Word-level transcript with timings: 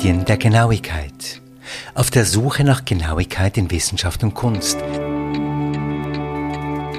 Medien 0.00 0.24
der 0.24 0.38
Genauigkeit. 0.38 1.42
Auf 1.94 2.10
der 2.10 2.24
Suche 2.24 2.64
nach 2.64 2.86
Genauigkeit 2.86 3.58
in 3.58 3.70
Wissenschaft 3.70 4.24
und 4.24 4.32
Kunst. 4.32 4.78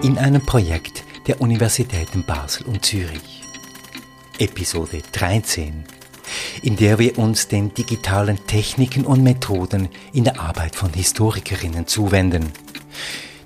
In 0.03 0.19
einem 0.19 0.45
Projekt 0.45 1.03
der 1.25 1.41
Universitäten 1.41 2.23
Basel 2.23 2.67
und 2.67 2.85
Zürich. 2.85 3.41
Episode 4.37 5.01
13, 5.13 5.83
in 6.61 6.75
der 6.75 6.99
wir 6.99 7.17
uns 7.17 7.47
den 7.47 7.73
digitalen 7.73 8.45
Techniken 8.45 9.07
und 9.07 9.23
Methoden 9.23 9.89
in 10.13 10.23
der 10.23 10.39
Arbeit 10.39 10.75
von 10.75 10.93
Historikerinnen 10.93 11.87
zuwenden. 11.87 12.51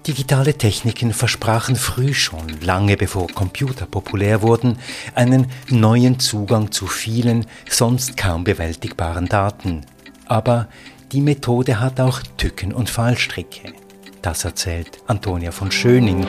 Digitale 0.07 0.53
Techniken 0.53 1.13
versprachen 1.13 1.75
früh 1.75 2.13
schon, 2.13 2.61
lange 2.61 2.95
bevor 2.95 3.25
Computer 3.27 3.87
populär 3.87 4.43
wurden, 4.43 4.77
einen 5.15 5.47
neuen 5.67 6.19
Zugang 6.19 6.71
zu 6.71 6.85
vielen 6.85 7.47
sonst 7.67 8.15
kaum 8.15 8.43
bewältigbaren 8.43 9.25
Daten. 9.25 9.81
Aber 10.27 10.67
die 11.11 11.21
Methode 11.21 11.79
hat 11.79 11.99
auch 11.99 12.21
Tücken 12.37 12.71
und 12.71 12.91
Fallstricke. 12.91 13.73
Das 14.21 14.45
erzählt 14.45 14.99
Antonia 15.07 15.49
von 15.49 15.71
Schöning. 15.71 16.23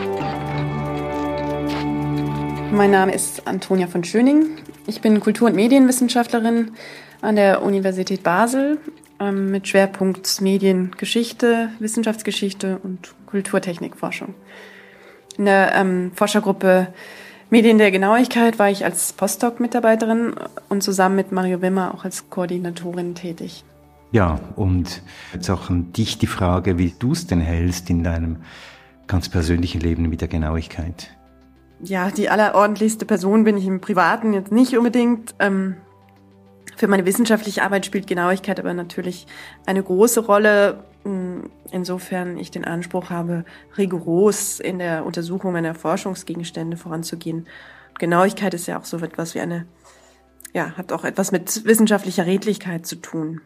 Mein 2.72 2.92
Name 2.92 3.12
ist 3.12 3.46
Antonia 3.46 3.88
von 3.88 4.04
Schöning. 4.04 4.56
Ich 4.86 5.02
bin 5.02 5.20
Kultur- 5.20 5.48
und 5.48 5.54
Medienwissenschaftlerin 5.54 6.72
an 7.20 7.36
der 7.36 7.62
Universität 7.62 8.22
Basel 8.22 8.78
ähm, 9.20 9.50
mit 9.50 9.68
Schwerpunkt 9.68 10.40
Mediengeschichte, 10.40 11.70
Wissenschaftsgeschichte 11.78 12.78
und 12.82 13.14
Kulturtechnikforschung. 13.36 14.34
In 15.36 15.44
der 15.44 15.74
ähm, 15.74 16.12
Forschergruppe 16.14 16.88
Medien 17.50 17.76
der 17.76 17.90
Genauigkeit 17.90 18.58
war 18.58 18.70
ich 18.70 18.84
als 18.84 19.12
Postdoc-Mitarbeiterin 19.12 20.34
und 20.68 20.82
zusammen 20.82 21.16
mit 21.16 21.32
Mario 21.32 21.60
Wimmer 21.60 21.94
auch 21.94 22.04
als 22.04 22.30
Koordinatorin 22.30 23.14
tätig. 23.14 23.62
Ja, 24.10 24.40
und 24.56 25.02
jetzt 25.34 25.50
auch 25.50 25.68
an 25.68 25.92
dich 25.92 26.18
die 26.18 26.26
Frage, 26.26 26.78
wie 26.78 26.94
du 26.98 27.12
es 27.12 27.26
denn 27.26 27.40
hältst 27.40 27.90
in 27.90 28.02
deinem 28.02 28.38
ganz 29.06 29.28
persönlichen 29.28 29.80
Leben 29.80 30.08
mit 30.08 30.22
der 30.22 30.28
Genauigkeit. 30.28 31.10
Ja, 31.80 32.10
die 32.10 32.30
allerordentlichste 32.30 33.04
Person 33.04 33.44
bin 33.44 33.58
ich 33.58 33.66
im 33.66 33.80
Privaten 33.80 34.32
jetzt 34.32 34.50
nicht 34.50 34.76
unbedingt. 34.76 35.34
Ähm, 35.38 35.76
für 36.76 36.88
meine 36.88 37.04
wissenschaftliche 37.04 37.62
Arbeit 37.62 37.84
spielt 37.84 38.06
Genauigkeit 38.06 38.58
aber 38.58 38.72
natürlich 38.74 39.26
eine 39.66 39.82
große 39.82 40.20
Rolle, 40.20 40.84
insofern 41.70 42.38
ich 42.38 42.50
den 42.50 42.64
Anspruch 42.64 43.10
habe, 43.10 43.44
rigoros 43.76 44.60
in 44.60 44.78
der 44.78 45.04
Untersuchung 45.04 45.52
meiner 45.52 45.74
Forschungsgegenstände 45.74 46.76
voranzugehen. 46.76 47.46
Genauigkeit 47.98 48.54
ist 48.54 48.66
ja 48.66 48.78
auch 48.78 48.84
so 48.84 48.98
etwas 48.98 49.34
wie 49.34 49.40
eine, 49.40 49.66
ja, 50.52 50.76
hat 50.76 50.92
auch 50.92 51.04
etwas 51.04 51.32
mit 51.32 51.64
wissenschaftlicher 51.64 52.26
Redlichkeit 52.26 52.86
zu 52.86 52.96
tun. 52.96 53.40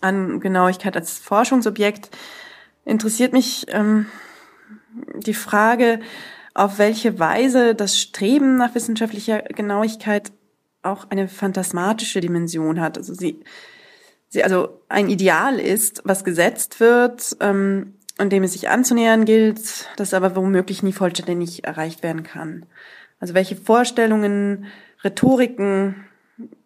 An 0.00 0.40
Genauigkeit 0.40 0.96
als 0.96 1.18
Forschungsobjekt 1.18 2.10
interessiert 2.84 3.32
mich 3.32 3.66
ähm, 3.68 4.06
die 5.18 5.34
Frage, 5.34 6.00
auf 6.54 6.78
welche 6.78 7.18
Weise 7.18 7.74
das 7.74 7.98
Streben 7.98 8.56
nach 8.56 8.74
wissenschaftlicher 8.74 9.42
Genauigkeit 9.42 10.32
auch 10.82 11.10
eine 11.10 11.28
phantasmatische 11.28 12.20
Dimension 12.20 12.80
hat. 12.80 12.98
Also 12.98 13.14
sie, 13.14 13.40
sie 14.30 14.42
also 14.42 14.80
ein 14.88 15.10
Ideal 15.10 15.60
ist, 15.60 16.00
was 16.04 16.24
gesetzt 16.24 16.80
wird 16.80 17.36
ähm, 17.40 17.94
und 18.18 18.32
dem 18.32 18.42
es 18.42 18.52
sich 18.54 18.68
anzunähern 18.70 19.26
gilt, 19.26 19.88
das 19.96 20.14
aber 20.14 20.34
womöglich 20.34 20.82
nie 20.82 20.92
vollständig 20.92 21.64
erreicht 21.64 22.02
werden 22.02 22.22
kann. 22.22 22.64
Also 23.18 23.34
welche 23.34 23.56
Vorstellungen, 23.56 24.66
Rhetoriken, 25.04 26.06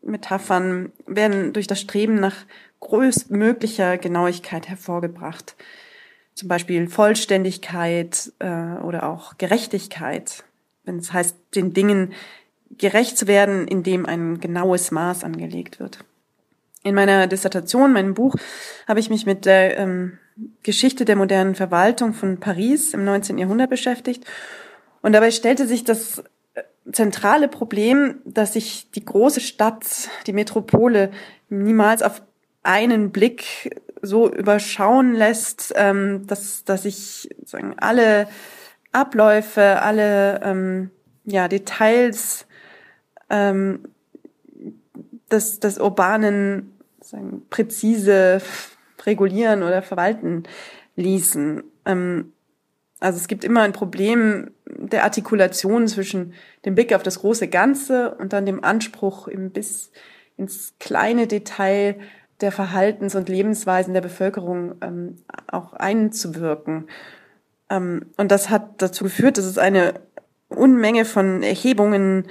Metaphern 0.03 0.93
werden 1.06 1.53
durch 1.53 1.66
das 1.66 1.81
Streben 1.81 2.16
nach 2.21 2.37
größtmöglicher 2.81 3.99
Genauigkeit 3.99 4.69
hervorgebracht. 4.69 5.56
Zum 6.34 6.49
Beispiel 6.49 6.88
Vollständigkeit 6.88 8.33
äh, 8.38 8.77
oder 8.83 9.09
auch 9.09 9.38
Gerechtigkeit, 9.38 10.44
wenn 10.84 10.99
es 10.99 11.12
heißt, 11.12 11.37
den 11.55 11.72
Dingen 11.72 12.12
gerecht 12.77 13.17
zu 13.17 13.27
werden, 13.27 13.67
indem 13.67 14.05
ein 14.05 14.41
genaues 14.41 14.91
Maß 14.91 15.25
angelegt 15.25 15.81
wird. 15.81 16.05
In 16.84 16.95
meiner 16.95 17.27
Dissertation, 17.27 17.95
meinem 17.95 18.12
Buch, 18.12 18.37
habe 18.87 19.00
ich 19.00 19.09
mich 19.09 19.25
mit 19.25 19.47
der 19.47 19.78
ähm, 19.78 20.19
Geschichte 20.62 21.06
der 21.06 21.17
modernen 21.17 21.55
Verwaltung 21.55 22.12
von 22.12 22.39
Paris 22.39 22.93
im 22.93 23.05
19. 23.05 23.39
Jahrhundert 23.39 23.71
beschäftigt. 23.71 24.25
Und 25.00 25.15
dabei 25.15 25.31
stellte 25.31 25.67
sich 25.67 25.84
das 25.84 26.23
äh, 26.53 26.62
zentrale 26.93 27.49
Problem, 27.49 28.21
dass 28.27 28.53
sich 28.53 28.91
die 28.91 29.05
große 29.05 29.41
Stadt, 29.41 29.87
die 30.27 30.34
Metropole, 30.34 31.11
niemals 31.49 32.03
auf 32.03 32.23
einen 32.62 33.12
Blick 33.12 33.81
so 34.03 34.31
überschauen 34.31 35.15
lässt, 35.15 35.73
ähm, 35.77 36.27
dass, 36.27 36.65
dass 36.65 36.83
sich 36.83 37.31
sagen, 37.47 37.77
alle 37.78 38.28
Abläufe, 38.93 39.81
alle 39.81 40.41
ähm, 40.43 40.91
ja, 41.25 41.49
Details 41.49 42.47
ähm, 43.31 43.89
des, 45.34 45.61
des 45.61 45.78
urbanen 45.78 46.72
sagen, 47.00 47.43
präzise 47.50 48.41
regulieren 49.05 49.62
oder 49.62 49.83
verwalten 49.83 50.45
ließen. 50.97 51.62
Ähm, 51.84 52.33
also 53.00 53.19
es 53.19 53.28
gibt 53.28 53.44
immer 53.44 53.62
ein 53.62 53.73
Problem 53.73 54.50
der 54.67 55.05
Artikulation 55.05 55.89
zwischen 55.89 56.33
dem 56.65 56.75
Blick 56.75 56.94
auf 56.94 57.03
das 57.03 57.21
große 57.21 57.49
Ganze 57.49 58.15
und 58.15 58.33
dann 58.33 58.47
dem 58.47 58.65
Anspruch, 58.65 59.28
eben 59.28 59.50
bis 59.50 59.91
ins 60.37 60.75
kleine 60.81 61.27
Detail 61.27 61.97
der 62.41 62.50
Verhaltens- 62.50 63.15
und 63.15 63.28
Lebensweisen 63.28 63.94
der 63.94 64.00
Bevölkerung 64.00 64.77
ähm, 64.81 65.17
auch 65.47 65.75
einzuwirken. 65.75 66.89
Ähm, 67.71 68.06
und 68.17 68.31
das 68.31 68.50
hat 68.50 68.83
dazu 68.83 69.05
geführt, 69.05 69.39
dass 69.39 69.44
es 69.44 69.59
eine 69.59 69.94
Unmenge 70.49 71.05
von 71.05 71.43
Erhebungen 71.43 72.27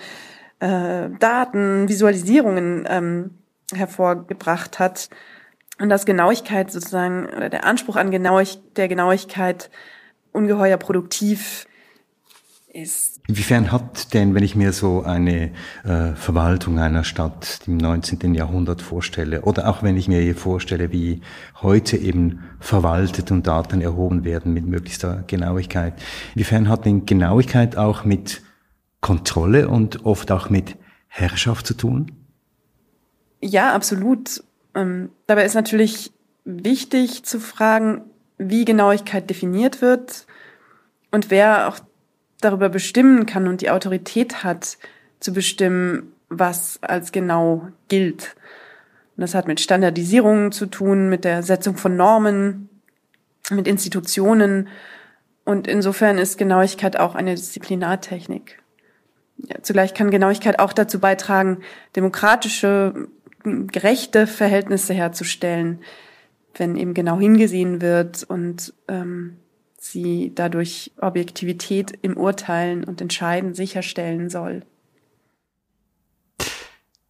äh, 0.63 1.09
Daten, 1.19 1.89
Visualisierungen 1.89 2.85
ähm, 2.87 3.31
hervorgebracht 3.75 4.79
hat 4.79 5.09
und 5.79 5.89
dass 5.89 6.05
Genauigkeit 6.05 6.71
sozusagen 6.71 7.25
oder 7.25 7.49
der 7.49 7.65
Anspruch 7.65 7.97
an 7.97 8.11
Genauig 8.11 8.59
der 8.77 8.87
Genauigkeit 8.87 9.69
ungeheuer 10.31 10.77
produktiv 10.77 11.67
ist. 12.71 13.19
Inwiefern 13.27 13.71
hat 13.71 14.13
denn, 14.13 14.35
wenn 14.35 14.43
ich 14.43 14.55
mir 14.55 14.71
so 14.71 15.03
eine 15.03 15.51
äh, 15.83 16.13
Verwaltung 16.15 16.79
einer 16.79 17.03
Stadt 17.03 17.59
im 17.67 17.77
19. 17.77 18.33
Jahrhundert 18.33 18.81
vorstelle, 18.81 19.41
oder 19.41 19.67
auch 19.67 19.83
wenn 19.83 19.97
ich 19.97 20.07
mir 20.07 20.35
vorstelle, 20.35 20.91
wie 20.91 21.21
heute 21.61 21.97
eben 21.97 22.43
verwaltet 22.59 23.31
und 23.31 23.47
Daten 23.47 23.81
erhoben 23.81 24.23
werden 24.23 24.53
mit 24.53 24.65
möglichster 24.65 25.23
Genauigkeit, 25.27 25.93
inwiefern 26.35 26.69
hat 26.69 26.85
denn 26.85 27.05
Genauigkeit 27.05 27.77
auch 27.77 28.05
mit 28.05 28.41
Kontrolle 29.03 29.67
und 29.67 30.05
oft 30.05 30.31
auch 30.31 30.49
mit 30.49 30.77
Herrschaft 31.09 31.67
zu 31.67 31.75
tun? 31.75 32.11
Ja, 33.41 33.73
absolut. 33.73 34.43
Ähm, 34.73 35.09
dabei 35.27 35.45
ist 35.45 35.53
natürlich 35.53 36.11
wichtig 36.45 37.23
zu 37.23 37.39
fragen, 37.39 38.01
wie 38.37 38.65
Genauigkeit 38.65 39.29
definiert 39.29 39.81
wird 39.81 40.25
und 41.11 41.29
wer 41.29 41.67
auch 41.67 41.79
darüber 42.41 42.69
bestimmen 42.69 43.25
kann 43.25 43.47
und 43.47 43.61
die 43.61 43.69
Autorität 43.69 44.43
hat, 44.43 44.77
zu 45.19 45.33
bestimmen, 45.33 46.13
was 46.29 46.79
als 46.81 47.11
genau 47.11 47.67
gilt. 47.89 48.35
Und 49.15 49.21
das 49.21 49.35
hat 49.35 49.47
mit 49.47 49.59
Standardisierungen 49.59 50.51
zu 50.51 50.65
tun, 50.65 51.09
mit 51.09 51.25
der 51.25 51.43
Setzung 51.43 51.77
von 51.77 51.95
Normen, 51.95 52.69
mit 53.51 53.67
Institutionen. 53.67 54.69
Und 55.45 55.67
insofern 55.67 56.17
ist 56.17 56.37
Genauigkeit 56.37 56.97
auch 56.97 57.15
eine 57.15 57.35
Disziplinartechnik. 57.35 58.62
Ja, 59.47 59.61
zugleich 59.61 59.93
kann 59.93 60.11
Genauigkeit 60.11 60.59
auch 60.59 60.73
dazu 60.73 60.99
beitragen, 60.99 61.59
demokratische, 61.95 63.09
gerechte 63.43 64.25
Verhältnisse 64.25 64.93
herzustellen, 64.93 65.81
wenn 66.55 66.77
eben 66.77 66.93
genau 66.93 67.19
hingesehen 67.19 67.81
wird 67.81 68.23
und 68.23 68.73
ähm, 68.87 69.37
sie 69.77 70.31
dadurch 70.33 70.91
Objektivität 70.99 71.97
im 72.01 72.15
Urteilen 72.15 72.83
und 72.85 73.01
Entscheiden 73.01 73.53
sicherstellen 73.53 74.29
soll. 74.29 74.63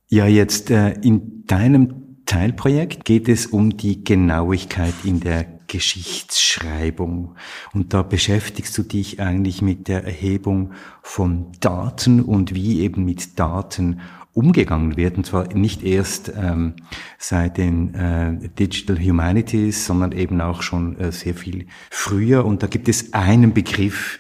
Ja, 0.08 0.28
jetzt 0.28 0.72
äh, 0.72 0.94
in 1.02 1.44
deinem 1.46 2.18
Teilprojekt 2.26 3.06
geht 3.06 3.30
es 3.30 3.46
um 3.48 3.78
die 3.78 4.04
Genauigkeit 4.04 4.94
in 5.04 5.20
der 5.20 5.46
Geschichtsschreibung. 5.68 7.36
Und 7.74 7.94
da 7.94 8.04
beschäftigst 8.04 8.78
du 8.78 8.84
dich 8.84 9.20
eigentlich 9.20 9.62
mit 9.62 9.88
der 9.88 10.04
Erhebung 10.04 10.74
von 11.02 11.52
Daten 11.60 12.22
und 12.22 12.54
wie 12.54 12.82
eben 12.82 13.04
mit 13.04 13.40
Daten 13.40 14.00
umgegangen 14.34 14.96
wird. 14.96 15.18
Und 15.18 15.26
zwar 15.26 15.52
nicht 15.54 15.84
erst 15.84 16.32
ähm, 16.36 16.76
seit 17.18 17.58
den 17.58 17.94
äh, 17.96 18.50
Digital 18.50 19.00
Humanities, 19.00 19.86
sondern 19.86 20.12
eben 20.12 20.40
auch 20.42 20.62
schon 20.62 21.00
äh, 21.00 21.12
sehr 21.12 21.34
viel 21.34 21.68
früher. 21.90 22.46
Und 22.46 22.62
da 22.62 22.68
gibt 22.68 22.90
es 22.90 23.14
einen 23.14 23.54
Begriff, 23.54 24.20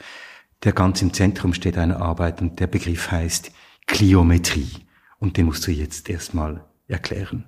der 0.63 0.71
ganz 0.71 1.01
im 1.01 1.13
Zentrum 1.13 1.53
steht 1.53 1.77
einer 1.77 2.01
Arbeit 2.01 2.41
und 2.41 2.59
der 2.59 2.67
Begriff 2.67 3.11
heißt 3.11 3.51
Kliometrie. 3.85 4.71
Und 5.19 5.37
den 5.37 5.45
musst 5.45 5.67
du 5.67 5.71
jetzt 5.71 6.09
erstmal 6.09 6.65
erklären. 6.87 7.45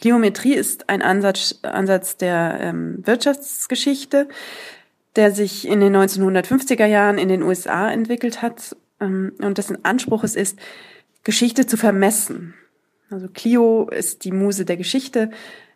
Geometrie 0.00 0.54
ist 0.54 0.88
ein 0.88 1.02
Ansatz, 1.02 1.60
Ansatz 1.62 2.16
der 2.16 2.58
ähm, 2.60 3.06
Wirtschaftsgeschichte, 3.06 4.28
der 5.16 5.32
sich 5.32 5.66
in 5.66 5.80
den 5.80 5.94
1950er 5.94 6.86
Jahren 6.86 7.18
in 7.18 7.28
den 7.28 7.42
USA 7.42 7.90
entwickelt 7.90 8.42
hat 8.42 8.76
ähm, 9.00 9.32
und 9.38 9.58
dessen 9.58 9.84
Anspruch 9.84 10.24
es 10.24 10.36
ist, 10.36 10.58
Geschichte 11.24 11.66
zu 11.66 11.76
vermessen. 11.76 12.54
Also 13.10 13.28
Clio 13.28 13.88
ist 13.88 14.24
die 14.24 14.32
Muse 14.32 14.64
der 14.64 14.76
Geschichte, 14.76 15.30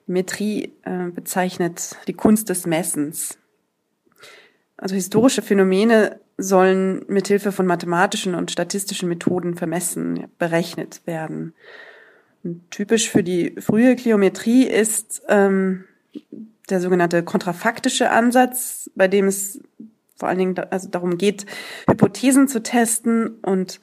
Metrie 0.07 0.73
äh, 0.83 1.11
bezeichnet 1.11 1.97
die 2.07 2.13
Kunst 2.13 2.49
des 2.49 2.67
Messens. 2.67 3.39
Also 4.77 4.95
historische 4.95 5.43
Phänomene 5.43 6.21
sollen 6.37 7.05
mithilfe 7.09 7.53
von 7.53 7.67
mathematischen 7.67 8.35
und 8.35 8.51
statistischen 8.51 9.09
Methoden 9.09 9.55
vermessen, 9.55 10.27
berechnet 10.39 11.03
werden. 11.07 11.55
Typisch 12.71 13.11
für 13.11 13.23
die 13.23 13.55
frühe 13.59 13.97
Kliometrie 13.97 14.65
ist 14.65 15.23
ähm, 15.29 15.85
der 16.69 16.81
sogenannte 16.81 17.23
kontrafaktische 17.23 18.11
Ansatz, 18.11 18.91
bei 18.95 19.09
dem 19.09 19.27
es 19.27 19.61
vor 20.17 20.29
allen 20.29 20.39
Dingen 20.39 20.59
also 20.71 20.89
darum 20.89 21.19
geht, 21.19 21.47
Hypothesen 21.89 22.47
zu 22.49 22.63
testen 22.63 23.39
und 23.43 23.81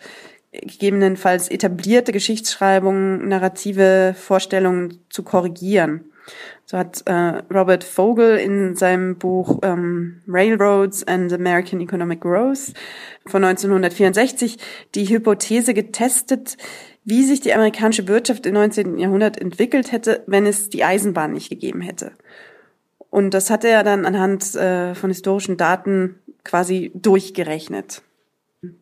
gegebenenfalls 0.52 1.50
etablierte 1.50 2.12
Geschichtsschreibungen, 2.12 3.28
narrative 3.28 4.16
Vorstellungen 4.18 5.00
zu 5.10 5.24
korrigieren. 5.24 6.06
So 6.66 6.78
hat 6.78 7.04
äh, 7.06 7.42
Robert 7.54 7.84
Vogel 7.84 8.38
in 8.38 8.76
seinem 8.76 9.18
Buch 9.18 9.60
ähm, 9.64 10.22
Railroads 10.28 11.06
and 11.06 11.34
American 11.34 11.82
Economic 11.82 12.22
Growth 12.22 12.74
von 13.26 13.44
1964 13.44 14.58
die 14.96 15.10
Hypothese 15.10 15.74
getestet, 15.74 16.58
wie 17.04 17.24
sich 17.24 17.42
die 17.42 17.54
amerikanische 17.54 18.08
Wirtschaft 18.08 18.46
im 18.46 18.54
19. 18.54 18.98
Jahrhundert 18.98 19.40
entwickelt 19.40 19.92
hätte, 19.92 20.24
wenn 20.28 20.46
es 20.46 20.70
die 20.70 20.84
Eisenbahn 20.84 21.34
nicht 21.34 21.50
gegeben 21.50 21.82
hätte. 21.82 22.12
Und 23.10 23.34
das 23.34 23.50
hat 23.50 23.64
er 23.64 23.84
dann 23.84 24.06
anhand 24.06 24.56
äh, 24.56 24.96
von 24.96 25.10
historischen 25.10 25.58
Daten 25.58 26.20
quasi 26.44 26.92
durchgerechnet. 26.96 28.02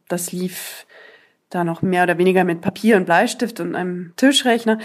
Das 0.08 0.32
lief 0.32 0.86
da 1.50 1.64
noch 1.64 1.82
mehr 1.82 2.04
oder 2.04 2.18
weniger 2.18 2.44
mit 2.44 2.62
Papier 2.62 2.98
und 2.98 3.06
Bleistift 3.06 3.60
und 3.60 3.76
einem 3.76 4.14
Tischrechner. 4.18 4.80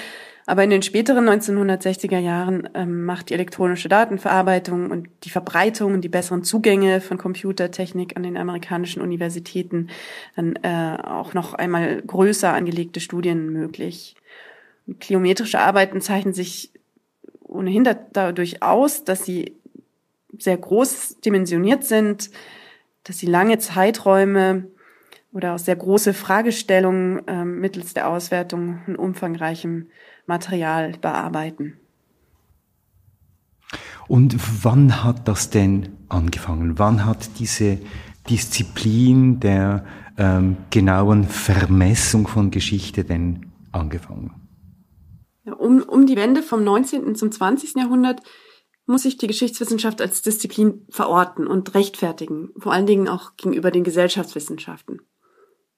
Aber 0.46 0.62
in 0.62 0.70
den 0.70 0.82
späteren 0.82 1.28
1960er 1.28 2.18
Jahren 2.18 2.68
ähm, 2.74 3.04
macht 3.04 3.30
die 3.30 3.34
elektronische 3.34 3.88
Datenverarbeitung 3.88 4.90
und 4.90 5.08
die 5.24 5.30
Verbreitung 5.30 5.94
und 5.94 6.02
die 6.02 6.10
besseren 6.10 6.44
Zugänge 6.44 7.00
von 7.00 7.16
Computertechnik 7.16 8.16
an 8.16 8.24
den 8.24 8.36
amerikanischen 8.36 9.00
Universitäten 9.00 9.88
dann 10.36 10.56
äh, 10.62 10.98
auch 11.02 11.32
noch 11.32 11.54
einmal 11.54 12.02
größer 12.02 12.52
angelegte 12.52 13.00
Studien 13.00 13.50
möglich. 13.50 14.16
Kliometrische 15.00 15.60
Arbeiten 15.60 16.02
zeichnen 16.02 16.34
sich 16.34 16.70
ohnehin 17.42 17.88
dadurch 18.12 18.62
aus, 18.62 19.04
dass 19.04 19.24
sie 19.24 19.54
sehr 20.36 20.58
groß 20.58 21.20
dimensioniert 21.20 21.84
sind, 21.84 22.30
dass 23.04 23.18
sie 23.18 23.26
lange 23.26 23.58
Zeiträume 23.58 24.66
oder 25.32 25.54
auch 25.54 25.58
sehr 25.58 25.76
große 25.76 26.12
Fragestellungen 26.12 27.26
äh, 27.26 27.44
mittels 27.44 27.94
der 27.94 28.08
Auswertung 28.08 28.80
von 28.84 28.96
umfangreichem 28.96 29.88
Material 30.26 30.92
bearbeiten. 31.00 31.78
Und 34.08 34.36
wann 34.64 35.02
hat 35.02 35.28
das 35.28 35.50
denn 35.50 35.96
angefangen? 36.08 36.78
Wann 36.78 37.04
hat 37.04 37.38
diese 37.38 37.78
Disziplin 38.28 39.40
der 39.40 39.84
ähm, 40.18 40.56
genauen 40.70 41.24
Vermessung 41.24 42.26
von 42.26 42.50
Geschichte 42.50 43.04
denn 43.04 43.52
angefangen? 43.72 44.32
Um, 45.44 45.82
um 45.82 46.06
die 46.06 46.16
Wende 46.16 46.42
vom 46.42 46.64
19. 46.64 47.14
zum 47.16 47.30
20. 47.30 47.74
Jahrhundert 47.76 48.22
muss 48.86 49.02
sich 49.02 49.16
die 49.16 49.26
Geschichtswissenschaft 49.26 50.00
als 50.00 50.22
Disziplin 50.22 50.86
verorten 50.90 51.46
und 51.46 51.74
rechtfertigen, 51.74 52.50
vor 52.58 52.72
allen 52.72 52.86
Dingen 52.86 53.08
auch 53.08 53.36
gegenüber 53.36 53.70
den 53.70 53.84
Gesellschaftswissenschaften. 53.84 55.00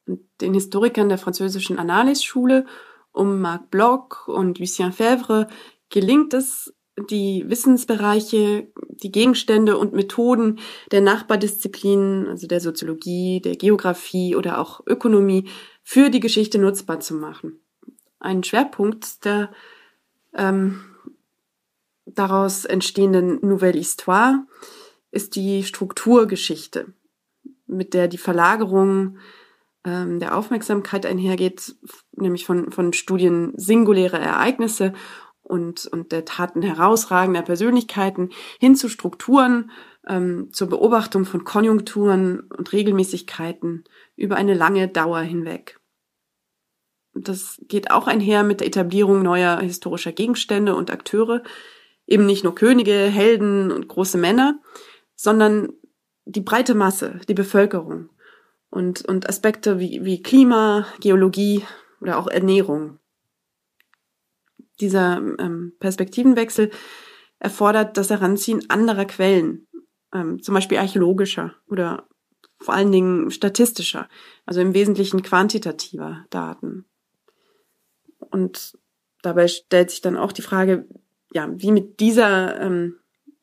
Und 0.07 0.21
den 0.41 0.55
Historikern 0.55 1.09
der 1.09 1.19
französischen 1.19 1.79
Annales-Schule 1.79 2.67
um 3.17 3.41
Marc 3.41 3.71
Bloch 3.71 4.29
und 4.29 4.59
Lucien 4.59 4.93
Fèvre 4.93 5.49
gelingt 5.89 6.35
es, 6.35 6.75
die 7.11 7.45
Wissensbereiche, 7.47 8.69
die 8.89 9.13
Gegenstände 9.13 9.77
und 9.77 9.93
Methoden 9.93 10.59
der 10.93 11.03
Nachbardisziplinen, 11.03 12.27
also 12.29 12.47
der 12.47 12.61
Soziologie, 12.61 13.41
der 13.41 13.57
Geografie 13.57 14.35
oder 14.35 14.59
auch 14.59 14.81
Ökonomie, 14.87 15.49
für 15.83 16.11
die 16.11 16.21
Geschichte 16.21 16.59
nutzbar 16.59 17.01
zu 17.01 17.15
machen. 17.15 17.61
Ein 18.19 18.43
Schwerpunkt 18.43 19.25
der 19.25 19.53
ähm, 20.35 20.85
daraus 22.07 22.65
entstehenden 22.65 23.39
Nouvelle 23.47 23.79
Histoire 23.79 24.47
ist 25.11 25.37
die 25.37 25.65
Strukturgeschichte, 25.65 26.93
mit 27.67 27.95
der 27.95 28.09
die 28.09 28.19
Verlagerung 28.19 29.19
ähm, 29.87 30.19
der 30.19 30.37
Aufmerksamkeit 30.37 31.07
einhergeht, 31.07 31.77
nämlich 32.17 32.45
von, 32.45 32.73
von 32.73 32.93
Studien 32.93 33.53
singulärer 33.57 34.19
Ereignisse 34.19 34.93
und, 35.43 35.87
und 35.87 36.11
der 36.11 36.25
Taten 36.25 36.61
herausragender 36.61 37.43
Persönlichkeiten 37.43 38.31
hin 38.59 38.75
zu 38.75 38.89
Strukturen, 38.89 39.71
ähm, 40.09 40.53
zur 40.53 40.69
Beobachtung 40.69 41.25
von 41.25 41.45
Konjunkturen 41.45 42.41
und 42.41 42.73
Regelmäßigkeiten 42.73 43.85
über 44.17 44.35
eine 44.35 44.55
lange 44.55 44.89
Dauer 44.89 45.21
hinweg. 45.21 45.79
Das 47.15 47.61
geht 47.63 47.91
auch 47.93 48.09
einher 48.09 48.43
mit 48.43 48.61
der 48.61 48.67
Etablierung 48.67 49.23
neuer 49.23 49.61
historischer 49.61 50.13
Gegenstände 50.13 50.75
und 50.75 50.91
Akteure, 50.91 51.45
eben 52.07 52.27
nicht 52.27 52.43
nur 52.43 52.55
Könige, 52.55 52.93
Helden 52.93 53.71
und 53.71 53.89
große 53.89 54.19
Männer, 54.19 54.61
sondern 55.15 55.71
die 56.25 56.41
breite 56.41 56.75
Masse, 56.75 57.21
die 57.29 57.35
Bevölkerung 57.35 58.11
und, 58.71 59.05
und 59.07 59.29
Aspekte 59.29 59.79
wie, 59.79 60.05
wie 60.05 60.23
Klima, 60.23 60.87
Geologie 61.01 61.65
oder 62.01 62.19
auch 62.19 62.27
Ernährung. 62.27 62.99
Dieser 64.81 65.17
ähm, 65.39 65.75
Perspektivenwechsel 65.81 66.71
erfordert 67.39 67.97
das 67.97 68.11
Heranziehen 68.11 68.69
anderer 68.69 69.07
Quellen, 69.07 69.67
ähm, 70.13 70.43
zum 70.43 70.55
Beispiel 70.55 70.79
archäologischer 70.79 71.55
oder 71.69 72.09
vor 72.59 72.75
allen 72.75 72.93
Dingen 72.93 73.31
statistischer, 73.31 74.09
also 74.45 74.61
im 74.61 74.75
Wesentlichen 74.75 75.23
quantitativer 75.23 76.25
Daten. 76.31 76.87
Und 78.19 78.79
dabei 79.23 79.49
stellt 79.49 79.91
sich 79.91 80.01
dann 80.01 80.17
auch 80.17 80.33
die 80.33 80.43
Frage, 80.43 80.87
ja, 81.33 81.49
wie 81.53 81.73
mit 81.73 82.01
dieser, 82.01 82.61
ähm, 82.61 82.97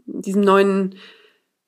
diesem 0.05 0.41
neuen 0.41 0.95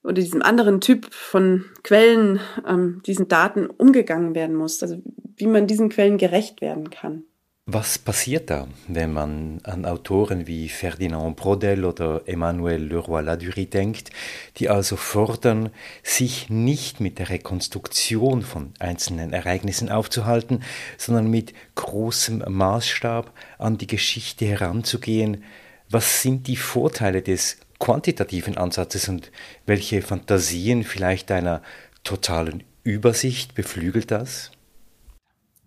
oder 0.06 0.14
diesem 0.14 0.42
anderen 0.42 0.82
Typ 0.82 1.14
von 1.14 1.66
Quellen, 1.84 2.40
ähm, 2.68 3.02
diesen 3.06 3.28
Daten 3.28 3.68
umgegangen 3.68 4.36
werden 4.36 4.56
muss, 4.56 4.82
also 4.82 5.02
wie 5.36 5.48
man 5.48 5.68
diesen 5.68 5.90
Quellen 5.90 6.18
gerecht 6.18 6.62
werden 6.62 6.90
kann. 6.90 7.24
Was 7.68 7.98
passiert 7.98 8.52
da, 8.52 8.68
wenn 8.88 9.12
man 9.12 9.60
an 9.64 9.86
Autoren 9.86 10.46
wie 10.46 10.70
Ferdinand 10.70 11.36
Brodel 11.36 11.84
oder 11.84 12.22
Emmanuel 12.28 12.84
Leroy-Ladurie 12.84 13.66
denkt, 13.66 14.12
die 14.58 14.70
also 14.70 14.96
fordern, 14.96 15.72
sich 16.04 16.52
nicht 16.52 17.00
mit 17.00 17.18
der 17.18 17.30
Rekonstruktion 17.30 18.44
von 18.44 18.76
einzelnen 18.78 19.34
Ereignissen 19.34 19.90
aufzuhalten, 19.90 20.62
sondern 21.00 21.28
mit 21.28 21.54
großem 21.74 22.44
Maßstab 22.48 23.34
an 23.58 23.80
die 23.80 23.88
Geschichte 23.88 24.46
heranzugehen? 24.46 25.44
Was 25.90 26.22
sind 26.22 26.46
die 26.46 26.58
Vorteile 26.58 27.24
des 27.24 27.58
quantitativen 27.80 28.58
Ansatzes 28.58 29.10
und 29.10 29.32
welche 29.66 30.02
Fantasien 30.02 30.84
vielleicht 30.84 31.32
einer 31.32 31.62
totalen 32.04 32.64
Übersicht 32.84 33.56
beflügelt 33.56 34.12
das? 34.12 34.52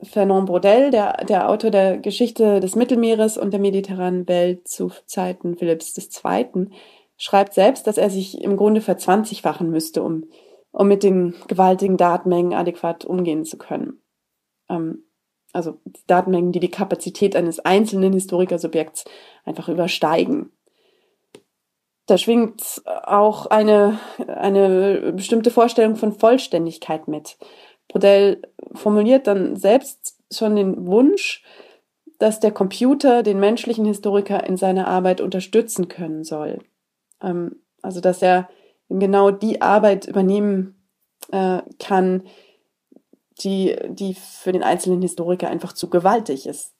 Fernand 0.02 0.46
Brodel, 0.46 0.90
der, 0.90 1.24
der 1.24 1.48
Autor 1.48 1.70
der 1.70 1.98
Geschichte 1.98 2.60
des 2.60 2.76
Mittelmeeres 2.76 3.36
und 3.36 3.50
der 3.50 3.60
mediterranen 3.60 4.28
Welt 4.28 4.68
zu 4.68 4.92
Zeiten 5.06 5.56
Philipps 5.56 5.96
II., 5.96 6.68
schreibt 7.16 7.54
selbst, 7.54 7.88
dass 7.88 7.98
er 7.98 8.10
sich 8.10 8.40
im 8.40 8.56
Grunde 8.56 8.80
verzwanzigfachen 8.80 9.70
müsste, 9.70 10.04
um, 10.04 10.24
um 10.70 10.86
mit 10.86 11.02
den 11.02 11.34
gewaltigen 11.48 11.96
Datenmengen 11.96 12.54
adäquat 12.54 13.04
umgehen 13.04 13.44
zu 13.44 13.58
können. 13.58 14.00
Ähm, 14.70 15.02
also 15.52 15.80
Datenmengen, 16.06 16.52
die 16.52 16.60
die 16.60 16.70
Kapazität 16.70 17.34
eines 17.34 17.58
einzelnen 17.58 18.12
Historikersubjekts 18.12 19.04
einfach 19.44 19.68
übersteigen 19.68 20.52
da 22.08 22.16
schwingt 22.16 22.82
auch 22.86 23.46
eine, 23.46 24.00
eine 24.26 25.12
bestimmte 25.12 25.50
Vorstellung 25.50 25.96
von 25.96 26.12
Vollständigkeit 26.12 27.06
mit. 27.06 27.36
Brodell 27.86 28.40
formuliert 28.72 29.26
dann 29.26 29.56
selbst 29.56 30.16
schon 30.32 30.56
den 30.56 30.86
Wunsch, 30.86 31.44
dass 32.18 32.40
der 32.40 32.50
Computer 32.50 33.22
den 33.22 33.38
menschlichen 33.38 33.84
Historiker 33.84 34.44
in 34.44 34.56
seiner 34.56 34.88
Arbeit 34.88 35.20
unterstützen 35.20 35.88
können 35.88 36.24
soll. 36.24 36.60
Ähm, 37.22 37.56
also 37.82 38.00
dass 38.00 38.22
er 38.22 38.48
genau 38.88 39.30
die 39.30 39.60
Arbeit 39.60 40.06
übernehmen 40.06 40.82
äh, 41.30 41.60
kann, 41.78 42.22
die, 43.42 43.76
die 43.90 44.14
für 44.14 44.52
den 44.52 44.62
einzelnen 44.62 45.02
Historiker 45.02 45.50
einfach 45.50 45.74
zu 45.74 45.90
gewaltig 45.90 46.46
ist. 46.46 46.72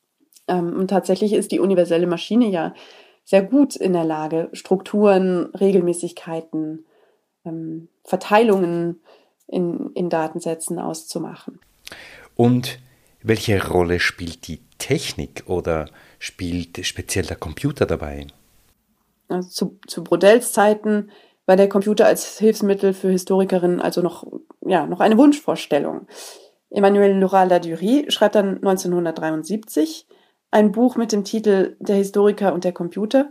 Ähm, 0.49 0.75
und 0.75 0.89
tatsächlich 0.89 1.35
ist 1.35 1.53
die 1.53 1.61
universelle 1.61 2.07
Maschine 2.07 2.49
ja 2.49 2.73
sehr 3.29 3.43
gut 3.43 3.77
in 3.77 3.93
der 3.93 4.05
Lage, 4.05 4.49
Strukturen, 4.55 5.55
Regelmäßigkeiten, 5.55 6.87
ähm, 7.45 7.89
Verteilungen 8.03 9.03
in, 9.47 9.91
in 9.93 10.09
Datensätzen 10.09 10.79
auszumachen. 10.79 11.61
Und 12.37 12.79
welche 13.23 13.69
Rolle 13.69 14.01
spielt 14.01 14.49
die 14.49 14.63
Technik 14.79 15.45
oder 15.47 15.91
spielt 16.19 16.87
speziell 16.87 17.27
der 17.27 17.37
Computer 17.37 17.85
dabei? 17.85 18.29
Also 19.29 19.51
zu, 19.51 19.79
zu 19.87 20.05
Brodells 20.05 20.53
Zeiten 20.53 21.11
war 21.45 21.57
der 21.57 21.69
Computer 21.69 22.07
als 22.07 22.39
Hilfsmittel 22.39 22.95
für 22.95 23.11
Historikerinnen 23.11 23.83
also 23.83 24.01
noch, 24.01 24.27
ja, 24.63 24.87
noch 24.87 25.01
eine 25.01 25.19
Wunschvorstellung. 25.19 26.09
Emmanuel 26.71 27.19
Laurent-Ladurie 27.19 28.11
schreibt 28.11 28.37
dann 28.37 28.57
1973 28.57 30.07
ein 30.51 30.73
Buch 30.73 30.97
mit 30.97 31.13
dem 31.13 31.25
Titel 31.25 31.77
Der 31.81 31.97
Historiker 31.97 32.53
und 32.55 32.65
der 32.65 32.73
Computer. 32.73 33.29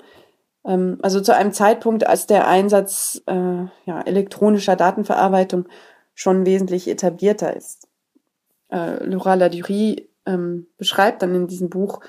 Ähm, 0.65 0.99
also 1.01 1.21
zu 1.21 1.35
einem 1.35 1.51
Zeitpunkt, 1.51 2.05
als 2.05 2.27
der 2.27 2.47
Einsatz 2.47 3.21
äh, 3.25 3.33
ja, 3.33 4.01
elektronischer 4.05 4.75
Datenverarbeitung 4.75 5.67
schon 6.13 6.45
wesentlich 6.45 6.87
etablierter 6.87 7.55
ist. 7.55 7.87
Äh, 8.69 9.03
Laurent 9.05 9.39
Ladurie 9.39 10.09
ähm, 10.25 10.67
beschreibt 10.77 11.21
dann 11.21 11.33
in 11.35 11.47
diesem 11.47 11.69
Buch 11.69 12.01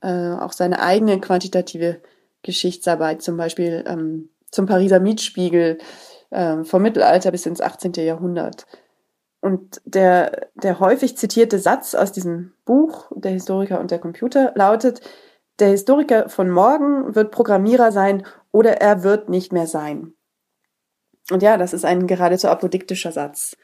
äh, 0.00 0.32
auch 0.32 0.52
seine 0.52 0.80
eigene 0.80 1.20
quantitative 1.20 2.00
Geschichtsarbeit, 2.42 3.22
zum 3.22 3.36
Beispiel 3.36 3.84
ähm, 3.86 4.28
zum 4.50 4.66
Pariser 4.66 5.00
Mietspiegel 5.00 5.78
äh, 6.30 6.62
vom 6.64 6.82
Mittelalter 6.82 7.30
bis 7.32 7.46
ins 7.46 7.60
18. 7.60 7.92
Jahrhundert. 7.94 8.66
Und 9.46 9.80
der, 9.84 10.48
der 10.56 10.80
häufig 10.80 11.16
zitierte 11.16 11.60
Satz 11.60 11.94
aus 11.94 12.10
diesem 12.10 12.50
Buch, 12.64 13.12
Der 13.14 13.30
Historiker 13.30 13.78
und 13.78 13.92
der 13.92 14.00
Computer, 14.00 14.50
lautet, 14.56 15.02
der 15.60 15.68
Historiker 15.68 16.28
von 16.28 16.50
morgen 16.50 17.14
wird 17.14 17.30
Programmierer 17.30 17.92
sein 17.92 18.26
oder 18.50 18.80
er 18.80 19.04
wird 19.04 19.28
nicht 19.28 19.52
mehr 19.52 19.68
sein. 19.68 20.14
Und 21.30 21.44
ja, 21.44 21.58
das 21.58 21.74
ist 21.74 21.84
ein 21.84 22.08
geradezu 22.08 22.48
apodiktischer 22.48 23.12
Satz. 23.12 23.56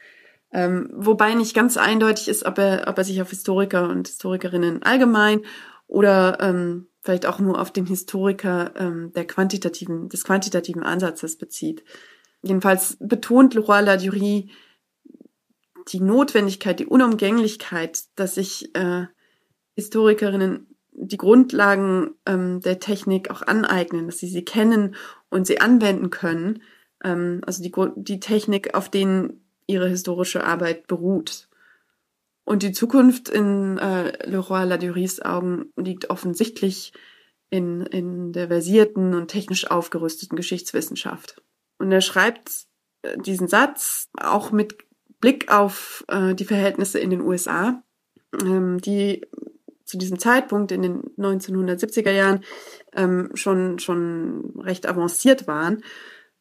Ähm, 0.53 0.89
wobei 0.93 1.33
nicht 1.33 1.53
ganz 1.53 1.75
eindeutig 1.75 2.29
ist, 2.29 2.45
ob 2.45 2.59
er, 2.59 2.87
ob 2.87 2.97
er 2.97 3.03
sich 3.03 3.21
auf 3.21 3.31
Historiker 3.31 3.89
und 3.89 4.07
Historikerinnen 4.07 4.83
allgemein 4.83 5.41
oder 5.87 6.37
ähm, 6.39 6.87
vielleicht 7.01 7.25
auch 7.25 7.39
nur 7.39 7.59
auf 7.59 7.71
den 7.71 7.87
Historiker 7.87 8.71
ähm, 8.77 9.11
der 9.17 9.27
quantitativen, 9.27 10.07
des 10.07 10.23
quantitativen 10.23 10.83
Ansatzes 10.83 11.37
bezieht. 11.37 11.83
Jedenfalls 12.41 12.95
betont 13.01 13.53
Leroy 13.53 13.81
Ladurie 13.81 14.49
die 15.89 15.99
Notwendigkeit, 15.99 16.79
die 16.79 16.85
Unumgänglichkeit, 16.85 18.03
dass 18.15 18.35
sich 18.35 18.75
äh, 18.75 19.07
Historikerinnen 19.75 20.67
die 20.91 21.17
Grundlagen 21.17 22.11
ähm, 22.25 22.61
der 22.61 22.79
Technik 22.79 23.31
auch 23.31 23.41
aneignen, 23.41 24.05
dass 24.05 24.19
sie 24.19 24.27
sie 24.27 24.45
kennen 24.45 24.95
und 25.29 25.47
sie 25.47 25.59
anwenden 25.59 26.09
können. 26.09 26.61
Ähm, 27.03 27.41
also 27.45 27.63
die, 27.63 27.73
die 27.95 28.19
Technik, 28.19 28.75
auf 28.75 28.89
denen 28.89 29.43
ihre 29.65 29.89
historische 29.89 30.43
Arbeit 30.43 30.87
beruht. 30.87 31.47
Und 32.45 32.63
die 32.63 32.73
Zukunft 32.73 33.29
in 33.29 33.77
äh, 33.77 34.27
Leroy 34.27 34.65
Laduries 34.65 35.21
Augen 35.21 35.71
liegt 35.77 36.09
offensichtlich 36.09 36.93
in, 37.49 37.85
in 37.85 38.33
der 38.33 38.47
versierten 38.47 39.13
und 39.13 39.29
technisch 39.29 39.69
aufgerüsteten 39.69 40.35
Geschichtswissenschaft. 40.35 41.41
Und 41.79 41.91
er 41.91 42.01
schreibt 42.01 42.65
äh, 43.03 43.17
diesen 43.17 43.47
Satz 43.47 44.09
auch 44.19 44.51
mit 44.51 44.75
Blick 45.23 45.49
auf 45.49 46.03
äh, 46.09 46.35
die 46.35 46.43
Verhältnisse 46.43 46.99
in 46.99 47.09
den 47.09 47.21
USA, 47.21 47.81
ähm, 48.41 48.81
die 48.81 49.25
zu 49.85 49.97
diesem 49.97 50.19
Zeitpunkt 50.19 50.73
in 50.73 50.81
den 50.81 51.01
1970er 51.17 52.11
Jahren 52.11 52.43
ähm, 52.93 53.29
schon, 53.33 53.79
schon 53.79 54.53
recht 54.59 54.85
avanciert 54.85 55.47
waren 55.47 55.81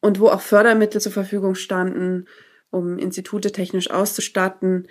und 0.00 0.18
wo 0.18 0.30
auch 0.30 0.40
Fördermittel 0.40 1.00
zur 1.00 1.12
Verfügung 1.12 1.54
standen, 1.54 2.26
um 2.70 2.98
Institute 2.98 3.52
technisch 3.52 3.88
auszustatten 3.88 4.88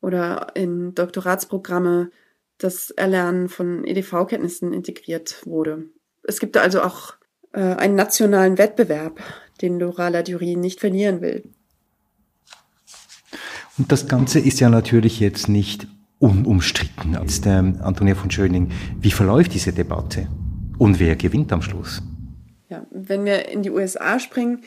oder 0.00 0.48
in 0.54 0.96
Doktoratsprogramme 0.96 2.10
das 2.58 2.90
Erlernen 2.90 3.48
von 3.48 3.84
EDV-Kenntnissen 3.84 4.72
integriert 4.72 5.46
wurde. 5.46 5.84
Es 6.24 6.40
gibt 6.40 6.56
also 6.56 6.82
auch 6.82 7.14
äh, 7.52 7.60
einen 7.60 7.94
nationalen 7.94 8.58
Wettbewerb, 8.58 9.20
den 9.62 9.78
Laura 9.78 10.08
Ladurie 10.08 10.56
nicht 10.56 10.80
verlieren 10.80 11.20
will. 11.20 11.44
Und 13.80 13.90
das 13.90 14.08
Ganze 14.08 14.40
ist 14.40 14.60
ja 14.60 14.68
natürlich 14.68 15.20
jetzt 15.20 15.48
nicht 15.48 15.86
unumstritten. 16.18 17.16
Jetzt, 17.18 17.46
ähm, 17.46 17.78
Antonia 17.80 18.14
von 18.14 18.30
Schöning, 18.30 18.72
wie 19.00 19.10
verläuft 19.10 19.54
diese 19.54 19.72
Debatte? 19.72 20.28
Und 20.76 21.00
wer 21.00 21.16
gewinnt 21.16 21.50
am 21.50 21.62
Schluss? 21.62 22.02
Ja, 22.68 22.84
wenn 22.90 23.24
wir 23.24 23.48
in 23.48 23.62
die 23.62 23.70
USA 23.70 24.18
springen, 24.18 24.60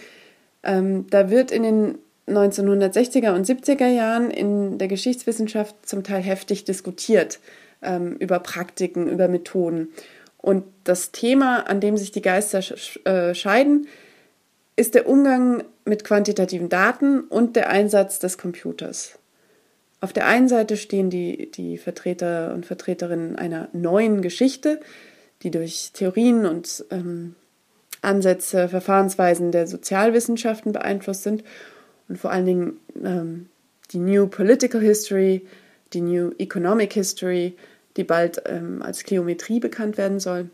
ähm, 0.63 1.05
da 1.11 1.29
wird 1.29 1.51
in 1.51 1.61
den 1.61 1.97
1960er 2.27 3.35
und 3.35 3.45
70er 3.45 3.85
Jahren 3.85 4.31
in 4.31 4.79
der 4.79 4.87
Geschichtswissenschaft 4.87 5.75
zum 5.83 6.03
Teil 6.03 6.23
heftig 6.23 6.63
diskutiert 6.63 7.39
ähm, 7.83 8.15
über 8.15 8.39
Praktiken, 8.39 9.07
über 9.07 9.27
Methoden. 9.27 9.89
Und 10.37 10.63
das 10.85 11.11
Thema, 11.11 11.67
an 11.67 11.81
dem 11.81 11.97
sich 11.97 12.11
die 12.11 12.23
Geister 12.23 12.63
äh, 13.05 13.35
scheiden, 13.35 13.85
ist 14.75 14.95
der 14.95 15.07
Umgang 15.07 15.63
mit 15.85 16.03
quantitativen 16.03 16.69
Daten 16.69 17.21
und 17.21 17.55
der 17.55 17.69
Einsatz 17.69 18.19
des 18.19 18.37
Computers. 18.37 19.19
Auf 20.01 20.13
der 20.13 20.27
einen 20.27 20.49
Seite 20.49 20.77
stehen 20.77 21.09
die, 21.09 21.49
die 21.51 21.77
Vertreter 21.77 22.53
und 22.53 22.65
Vertreterinnen 22.65 23.35
einer 23.35 23.69
neuen 23.71 24.21
Geschichte, 24.21 24.79
die 25.43 25.51
durch 25.51 25.91
Theorien 25.93 26.45
und 26.45 26.85
ähm, 26.91 27.35
Ansätze, 28.01 28.67
Verfahrensweisen 28.67 29.51
der 29.51 29.67
Sozialwissenschaften 29.67 30.73
beeinflusst 30.73 31.23
sind 31.23 31.43
und 32.09 32.17
vor 32.17 32.31
allen 32.31 32.45
Dingen 32.45 32.79
ähm, 33.01 33.47
die 33.91 33.99
New 33.99 34.27
Political 34.27 34.81
History, 34.81 35.47
die 35.93 36.01
New 36.01 36.31
Economic 36.37 36.93
History, 36.93 37.55
die 37.95 38.03
bald 38.03 38.41
ähm, 38.45 38.81
als 38.81 39.03
Kleometrie 39.03 39.59
bekannt 39.59 39.97
werden 39.97 40.19
soll. 40.19 40.49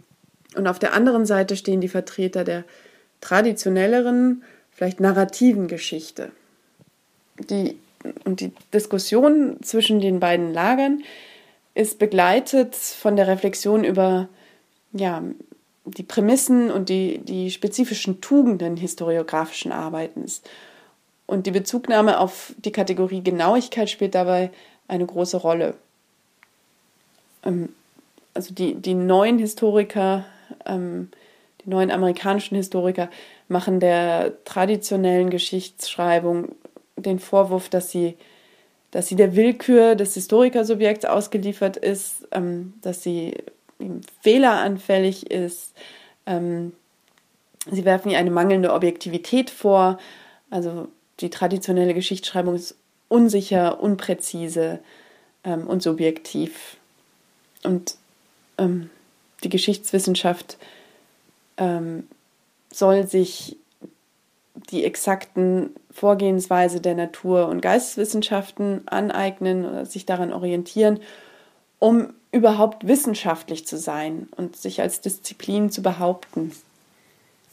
Und 0.55 0.67
auf 0.67 0.79
der 0.79 0.93
anderen 0.93 1.25
Seite 1.25 1.55
stehen 1.55 1.81
die 1.81 1.87
Vertreter 1.87 2.43
der 2.43 2.65
traditionelleren, 3.21 4.43
vielleicht 4.71 4.99
narrativen 4.99 5.67
Geschichte. 5.67 6.31
Die, 7.49 7.77
und 8.25 8.39
die 8.39 8.51
Diskussion 8.73 9.57
zwischen 9.61 9.99
den 9.99 10.19
beiden 10.19 10.53
Lagern 10.53 11.03
ist 11.75 11.99
begleitet 11.99 12.75
von 12.75 13.15
der 13.15 13.27
Reflexion 13.27 13.83
über 13.83 14.29
ja, 14.91 15.23
die 15.85 16.03
Prämissen 16.03 16.71
und 16.71 16.89
die, 16.89 17.19
die 17.19 17.51
spezifischen 17.51 18.21
Tugenden 18.21 18.77
historiografischen 18.77 19.71
Arbeitens. 19.71 20.41
Und 21.25 21.45
die 21.45 21.51
Bezugnahme 21.51 22.19
auf 22.19 22.53
die 22.57 22.71
Kategorie 22.71 23.21
Genauigkeit 23.21 23.89
spielt 23.89 24.15
dabei 24.15 24.51
eine 24.87 25.05
große 25.05 25.37
Rolle. 25.37 25.75
Ähm, 27.43 27.69
also 28.33 28.53
die, 28.53 28.75
die 28.75 28.93
neuen 28.93 29.37
Historiker 29.39 30.25
ähm, 30.65 31.09
neuen 31.69 31.91
amerikanischen 31.91 32.55
Historiker 32.55 33.09
machen 33.47 33.79
der 33.79 34.33
traditionellen 34.43 35.29
Geschichtsschreibung 35.29 36.55
den 36.95 37.19
Vorwurf, 37.19 37.69
dass 37.69 37.91
sie, 37.91 38.15
dass 38.91 39.07
sie 39.07 39.15
der 39.15 39.35
Willkür 39.35 39.95
des 39.95 40.13
Historikersubjekts 40.15 41.05
ausgeliefert 41.05 41.77
ist, 41.77 42.27
ähm, 42.31 42.73
dass 42.81 43.03
sie 43.03 43.35
fehleranfällig 44.21 45.31
ist. 45.31 45.73
Ähm, 46.25 46.73
sie 47.71 47.85
werfen 47.85 48.11
ihr 48.11 48.17
eine 48.17 48.31
mangelnde 48.31 48.73
Objektivität 48.73 49.49
vor. 49.49 49.99
Also 50.49 50.87
die 51.19 51.29
traditionelle 51.29 51.93
Geschichtsschreibung 51.93 52.55
ist 52.55 52.75
unsicher, 53.07 53.81
unpräzise 53.81 54.79
ähm, 55.43 55.67
und 55.67 55.81
subjektiv. 55.81 56.77
Und 57.63 57.95
ähm, 58.57 58.89
die 59.43 59.49
Geschichtswissenschaft 59.49 60.57
ähm, 61.59 62.07
soll 62.73 63.05
sich 63.05 63.57
die 64.71 64.83
exakten 64.83 65.75
Vorgehensweise 65.91 66.81
der 66.81 66.95
Natur- 66.95 67.47
und 67.47 67.61
Geisteswissenschaften 67.61 68.87
aneignen 68.87 69.65
oder 69.65 69.85
sich 69.85 70.05
daran 70.05 70.33
orientieren, 70.33 70.99
um 71.79 72.13
überhaupt 72.31 72.87
wissenschaftlich 72.87 73.65
zu 73.65 73.77
sein 73.77 74.27
und 74.35 74.55
sich 74.55 74.81
als 74.81 75.01
Disziplin 75.01 75.71
zu 75.71 75.81
behaupten. 75.81 76.51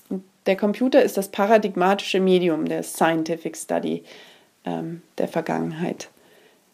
Und 0.08 0.24
der 0.46 0.56
Computer 0.56 1.02
ist 1.02 1.16
das 1.16 1.28
paradigmatische 1.28 2.20
Medium 2.20 2.66
der 2.66 2.82
Scientific 2.82 3.56
Study 3.56 4.04
ähm, 4.64 5.02
der 5.18 5.28
Vergangenheit. 5.28 6.08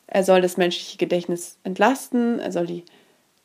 Er 0.08 0.24
soll 0.24 0.42
das 0.42 0.56
menschliche 0.56 0.98
Gedächtnis 0.98 1.56
entlasten, 1.64 2.38
er 2.38 2.52
soll 2.52 2.66
die 2.66 2.84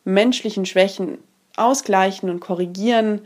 menschlichen 0.03 0.65
Schwächen 0.65 1.19
ausgleichen 1.55 2.29
und 2.29 2.39
korrigieren, 2.39 3.21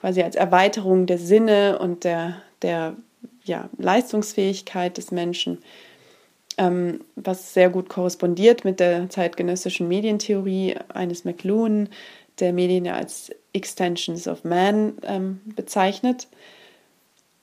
quasi 0.00 0.22
als 0.22 0.36
Erweiterung 0.36 1.06
der 1.06 1.18
Sinne 1.18 1.78
und 1.78 2.04
der, 2.04 2.42
der 2.62 2.96
ja, 3.44 3.68
Leistungsfähigkeit 3.76 4.96
des 4.96 5.10
Menschen, 5.10 5.58
ähm, 6.56 7.00
was 7.16 7.54
sehr 7.54 7.68
gut 7.68 7.88
korrespondiert 7.88 8.64
mit 8.64 8.80
der 8.80 9.10
zeitgenössischen 9.10 9.88
Medientheorie 9.88 10.76
eines 10.88 11.24
McLuhan, 11.24 11.88
der 12.38 12.52
Medien 12.52 12.84
ja 12.84 12.94
als 12.94 13.30
Extensions 13.52 14.26
of 14.26 14.44
Man 14.44 14.94
ähm, 15.02 15.40
bezeichnet. 15.56 16.28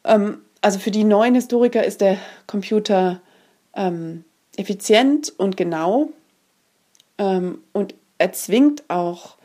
Ähm, 0.04 0.40
also 0.62 0.80
für 0.80 0.92
die 0.92 1.04
neuen 1.04 1.36
Historiker 1.36 1.84
ist 1.84 2.02
der 2.02 2.18
Computer 2.48 3.22
ähm, 3.76 4.24
effizient 4.56 5.32
und 5.38 5.58
genau 5.58 6.10
ähm, 7.20 7.60
und 7.74 7.94
erzwingt 8.18 8.84
auch 8.90 9.37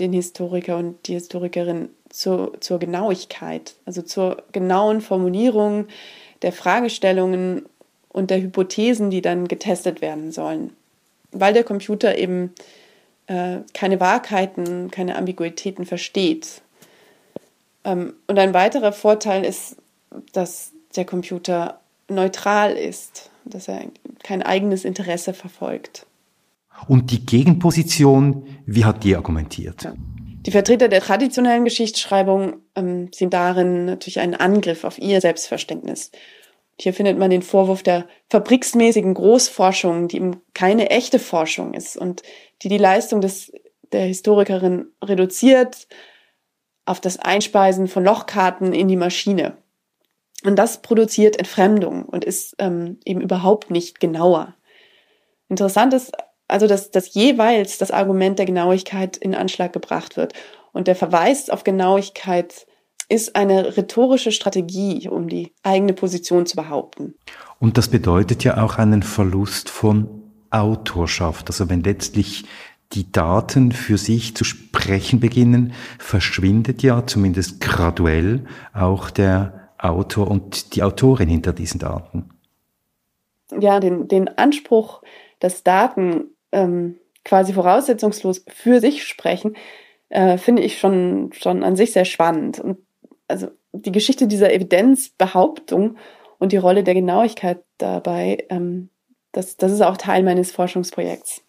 den 0.00 0.12
Historiker 0.12 0.76
und 0.78 1.06
die 1.06 1.14
Historikerin 1.14 1.90
zur, 2.08 2.60
zur 2.60 2.78
Genauigkeit, 2.78 3.74
also 3.84 4.02
zur 4.02 4.42
genauen 4.52 5.00
Formulierung 5.00 5.86
der 6.42 6.52
Fragestellungen 6.52 7.66
und 8.08 8.30
der 8.30 8.40
Hypothesen, 8.40 9.10
die 9.10 9.22
dann 9.22 9.46
getestet 9.46 10.00
werden 10.00 10.32
sollen. 10.32 10.74
Weil 11.30 11.52
der 11.52 11.64
Computer 11.64 12.18
eben 12.18 12.52
äh, 13.26 13.58
keine 13.74 14.00
Wahrheiten, 14.00 14.90
keine 14.90 15.16
Ambiguitäten 15.16 15.86
versteht. 15.86 16.62
Ähm, 17.84 18.14
und 18.26 18.38
ein 18.38 18.54
weiterer 18.54 18.92
Vorteil 18.92 19.44
ist, 19.44 19.76
dass 20.32 20.72
der 20.96 21.04
Computer 21.04 21.78
neutral 22.08 22.72
ist, 22.72 23.30
dass 23.44 23.68
er 23.68 23.84
kein 24.24 24.42
eigenes 24.42 24.84
Interesse 24.84 25.32
verfolgt. 25.32 26.06
Und 26.88 27.10
die 27.10 27.24
Gegenposition, 27.24 28.46
wie 28.66 28.84
hat 28.84 29.04
die 29.04 29.16
argumentiert? 29.16 29.88
Die 30.46 30.50
Vertreter 30.50 30.88
der 30.88 31.02
traditionellen 31.02 31.64
Geschichtsschreibung 31.64 32.62
ähm, 32.74 33.10
sehen 33.12 33.30
darin 33.30 33.84
natürlich 33.84 34.20
einen 34.20 34.34
Angriff 34.34 34.84
auf 34.84 34.98
ihr 34.98 35.20
Selbstverständnis. 35.20 36.10
Hier 36.80 36.94
findet 36.94 37.18
man 37.18 37.30
den 37.30 37.42
Vorwurf 37.42 37.82
der 37.82 38.06
fabriksmäßigen 38.30 39.12
Großforschung, 39.12 40.08
die 40.08 40.16
eben 40.16 40.40
keine 40.54 40.88
echte 40.88 41.18
Forschung 41.18 41.74
ist 41.74 41.98
und 41.98 42.22
die 42.62 42.70
die 42.70 42.78
Leistung 42.78 43.20
des, 43.20 43.52
der 43.92 44.06
Historikerin 44.06 44.86
reduziert 45.04 45.88
auf 46.86 47.00
das 47.00 47.18
Einspeisen 47.18 47.86
von 47.86 48.02
Lochkarten 48.02 48.72
in 48.72 48.88
die 48.88 48.96
Maschine. 48.96 49.58
Und 50.42 50.56
das 50.56 50.80
produziert 50.80 51.36
Entfremdung 51.36 52.04
und 52.06 52.24
ist 52.24 52.56
ähm, 52.58 52.98
eben 53.04 53.20
überhaupt 53.20 53.70
nicht 53.70 54.00
genauer. 54.00 54.54
Interessant 55.50 55.92
ist 55.92 56.12
also, 56.50 56.66
dass, 56.66 56.90
dass 56.90 57.14
jeweils 57.14 57.78
das 57.78 57.90
Argument 57.90 58.38
der 58.38 58.46
Genauigkeit 58.46 59.16
in 59.16 59.34
Anschlag 59.34 59.72
gebracht 59.72 60.16
wird. 60.16 60.34
Und 60.72 60.86
der 60.86 60.94
Verweis 60.94 61.50
auf 61.50 61.64
Genauigkeit 61.64 62.66
ist 63.08 63.34
eine 63.34 63.76
rhetorische 63.76 64.30
Strategie, 64.30 65.08
um 65.08 65.28
die 65.28 65.52
eigene 65.62 65.92
Position 65.92 66.46
zu 66.46 66.56
behaupten. 66.56 67.14
Und 67.58 67.76
das 67.76 67.88
bedeutet 67.88 68.44
ja 68.44 68.62
auch 68.62 68.78
einen 68.78 69.02
Verlust 69.02 69.68
von 69.68 70.22
Autorschaft. 70.50 71.48
Also 71.48 71.68
wenn 71.68 71.82
letztlich 71.82 72.44
die 72.92 73.10
Daten 73.10 73.72
für 73.72 73.98
sich 73.98 74.36
zu 74.36 74.44
sprechen 74.44 75.20
beginnen, 75.20 75.72
verschwindet 75.98 76.82
ja 76.82 77.06
zumindest 77.06 77.60
graduell 77.60 78.44
auch 78.72 79.10
der 79.10 79.70
Autor 79.78 80.28
und 80.28 80.74
die 80.74 80.82
Autorin 80.82 81.28
hinter 81.28 81.52
diesen 81.52 81.80
Daten. 81.80 82.30
Ja, 83.58 83.80
den, 83.80 84.08
den 84.08 84.28
Anspruch, 84.28 85.02
dass 85.40 85.64
Daten 85.64 86.26
ähm, 86.52 86.98
quasi 87.24 87.52
voraussetzungslos 87.52 88.44
für 88.48 88.80
sich 88.80 89.04
sprechen, 89.04 89.56
äh, 90.08 90.38
finde 90.38 90.62
ich 90.62 90.78
schon, 90.78 91.32
schon 91.32 91.62
an 91.62 91.76
sich 91.76 91.92
sehr 91.92 92.04
spannend. 92.04 92.60
Und 92.60 92.78
also 93.28 93.48
die 93.72 93.92
Geschichte 93.92 94.26
dieser 94.26 94.52
Evidenzbehauptung 94.52 95.96
und 96.38 96.52
die 96.52 96.56
Rolle 96.56 96.82
der 96.82 96.94
Genauigkeit 96.94 97.62
dabei, 97.78 98.44
ähm, 98.48 98.90
das, 99.32 99.56
das 99.56 99.72
ist 99.72 99.82
auch 99.82 99.96
Teil 99.96 100.22
meines 100.22 100.50
Forschungsprojekts. 100.50 101.42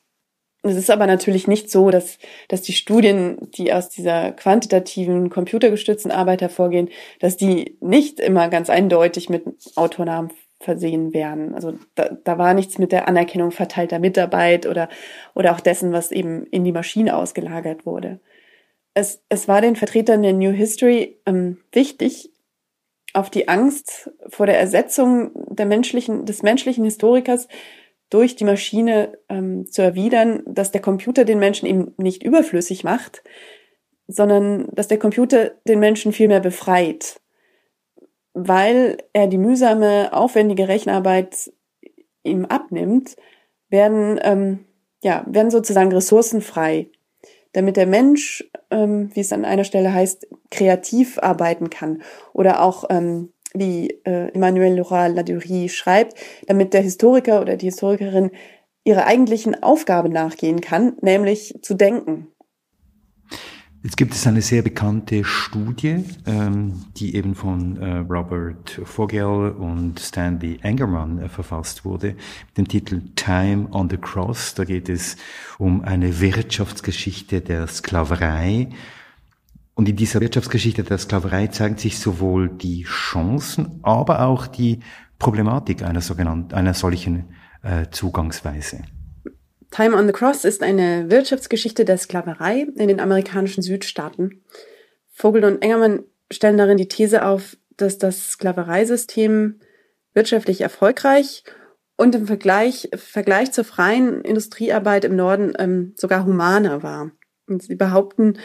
Es 0.63 0.75
ist 0.75 0.91
aber 0.91 1.07
natürlich 1.07 1.47
nicht 1.47 1.71
so, 1.71 1.89
dass, 1.89 2.19
dass 2.47 2.61
die 2.61 2.73
Studien, 2.73 3.49
die 3.55 3.73
aus 3.73 3.89
dieser 3.89 4.31
quantitativen, 4.31 5.31
computergestützten 5.31 6.11
Arbeit 6.11 6.41
hervorgehen, 6.41 6.89
dass 7.19 7.35
die 7.35 7.77
nicht 7.81 8.19
immer 8.19 8.47
ganz 8.47 8.69
eindeutig 8.69 9.27
mit 9.29 9.43
Autornamen 9.75 10.31
versehen 10.61 11.13
werden. 11.13 11.53
Also 11.53 11.73
da, 11.95 12.09
da 12.23 12.37
war 12.37 12.53
nichts 12.53 12.77
mit 12.77 12.91
der 12.91 13.07
Anerkennung 13.07 13.51
verteilter 13.51 13.99
Mitarbeit 13.99 14.65
oder, 14.65 14.89
oder 15.33 15.53
auch 15.53 15.59
dessen, 15.59 15.91
was 15.91 16.11
eben 16.11 16.45
in 16.47 16.63
die 16.63 16.71
Maschine 16.71 17.15
ausgelagert 17.15 17.85
wurde. 17.85 18.19
Es, 18.93 19.23
es 19.29 19.47
war 19.47 19.61
den 19.61 19.75
Vertretern 19.75 20.21
der 20.21 20.33
New 20.33 20.51
History 20.51 21.19
ähm, 21.25 21.57
wichtig, 21.71 22.31
auf 23.13 23.29
die 23.29 23.47
Angst 23.47 24.09
vor 24.29 24.45
der 24.45 24.59
Ersetzung 24.59 25.31
der 25.53 25.65
menschlichen, 25.65 26.25
des 26.25 26.43
menschlichen 26.43 26.85
Historikers 26.85 27.47
durch 28.09 28.35
die 28.35 28.43
Maschine 28.43 29.17
ähm, 29.29 29.65
zu 29.65 29.81
erwidern, 29.81 30.43
dass 30.45 30.71
der 30.71 30.81
Computer 30.81 31.25
den 31.25 31.39
Menschen 31.39 31.65
eben 31.65 31.93
nicht 31.97 32.23
überflüssig 32.23 32.83
macht, 32.83 33.23
sondern 34.07 34.67
dass 34.73 34.87
der 34.87 34.99
Computer 34.99 35.51
den 35.67 35.79
Menschen 35.79 36.11
vielmehr 36.11 36.41
befreit, 36.41 37.20
weil 38.33 38.97
er 39.13 39.27
die 39.27 39.37
mühsame, 39.37 40.13
aufwendige 40.13 40.67
Rechenarbeit 40.67 41.51
ihm 42.23 42.45
abnimmt, 42.45 43.15
werden, 43.69 44.19
ähm, 44.23 44.65
ja, 45.03 45.25
werden 45.27 45.51
sozusagen 45.51 45.91
Ressourcen 45.91 46.41
frei, 46.41 46.89
damit 47.53 47.77
der 47.77 47.87
Mensch, 47.87 48.49
ähm, 48.69 49.09
wie 49.13 49.21
es 49.21 49.33
an 49.33 49.45
einer 49.45 49.63
Stelle 49.63 49.93
heißt, 49.93 50.27
kreativ 50.49 51.17
arbeiten 51.19 51.69
kann 51.69 52.01
oder 52.33 52.61
auch 52.61 52.85
ähm, 52.89 53.33
wie 53.53 53.89
äh, 54.05 54.33
Emmanuel 54.33 54.75
Laura 54.77 55.07
Ladurie 55.07 55.69
schreibt, 55.69 56.15
damit 56.47 56.73
der 56.73 56.81
Historiker 56.81 57.41
oder 57.41 57.57
die 57.57 57.67
Historikerin 57.67 58.31
ihrer 58.83 59.05
eigentlichen 59.05 59.61
Aufgabe 59.61 60.09
nachgehen 60.09 60.61
kann, 60.61 60.97
nämlich 61.01 61.59
zu 61.61 61.73
denken. 61.73 62.30
Jetzt 63.83 63.97
gibt 63.97 64.13
es 64.13 64.27
eine 64.27 64.43
sehr 64.43 64.61
bekannte 64.61 65.23
Studie, 65.23 66.05
ähm, 66.27 66.85
die 66.97 67.15
eben 67.15 67.33
von 67.33 67.77
äh, 67.77 67.97
Robert 67.97 68.79
Vogel 68.83 69.51
und 69.53 69.99
Stanley 69.99 70.59
Engerman 70.61 71.17
äh, 71.17 71.29
verfasst 71.29 71.83
wurde, 71.83 72.15
mit 72.49 72.57
dem 72.59 72.67
Titel 72.67 73.01
Time 73.15 73.67
on 73.71 73.89
the 73.89 73.97
Cross. 73.97 74.53
Da 74.53 74.65
geht 74.65 74.87
es 74.87 75.17
um 75.57 75.81
eine 75.81 76.19
Wirtschaftsgeschichte 76.21 77.41
der 77.41 77.65
Sklaverei 77.65 78.69
und 79.73 79.89
in 79.89 79.95
dieser 79.95 80.21
Wirtschaftsgeschichte 80.21 80.83
der 80.83 80.99
Sklaverei 80.99 81.47
zeigen 81.47 81.77
sich 81.77 81.97
sowohl 81.97 82.49
die 82.49 82.83
Chancen, 82.83 83.79
aber 83.81 84.27
auch 84.27 84.45
die 84.45 84.81
Problematik 85.17 85.81
einer 85.81 86.01
sogenannten, 86.01 86.53
einer 86.53 86.75
solchen 86.75 87.33
äh, 87.63 87.87
Zugangsweise. 87.89 88.83
Time 89.71 89.95
on 89.95 90.05
the 90.05 90.13
Cross 90.13 90.43
ist 90.43 90.61
eine 90.61 91.09
Wirtschaftsgeschichte 91.09 91.85
der 91.85 91.97
Sklaverei 91.97 92.67
in 92.75 92.89
den 92.89 92.99
amerikanischen 92.99 93.63
Südstaaten. 93.63 94.43
Vogel 95.13 95.45
und 95.45 95.61
Engermann 95.61 96.03
stellen 96.29 96.57
darin 96.57 96.77
die 96.77 96.89
These 96.89 97.25
auf, 97.25 97.57
dass 97.77 97.97
das 97.97 98.31
Sklavereisystem 98.31 99.59
wirtschaftlich 100.13 100.59
erfolgreich 100.59 101.45
und 101.95 102.15
im 102.15 102.27
Vergleich, 102.27 102.89
Vergleich 102.95 103.53
zur 103.53 103.63
freien 103.63 104.21
Industriearbeit 104.21 105.05
im 105.05 105.15
Norden 105.15 105.53
ähm, 105.57 105.93
sogar 105.95 106.25
humaner 106.25 106.83
war. 106.83 107.11
Und 107.47 107.63
sie 107.63 107.75
behaupten, 107.75 108.37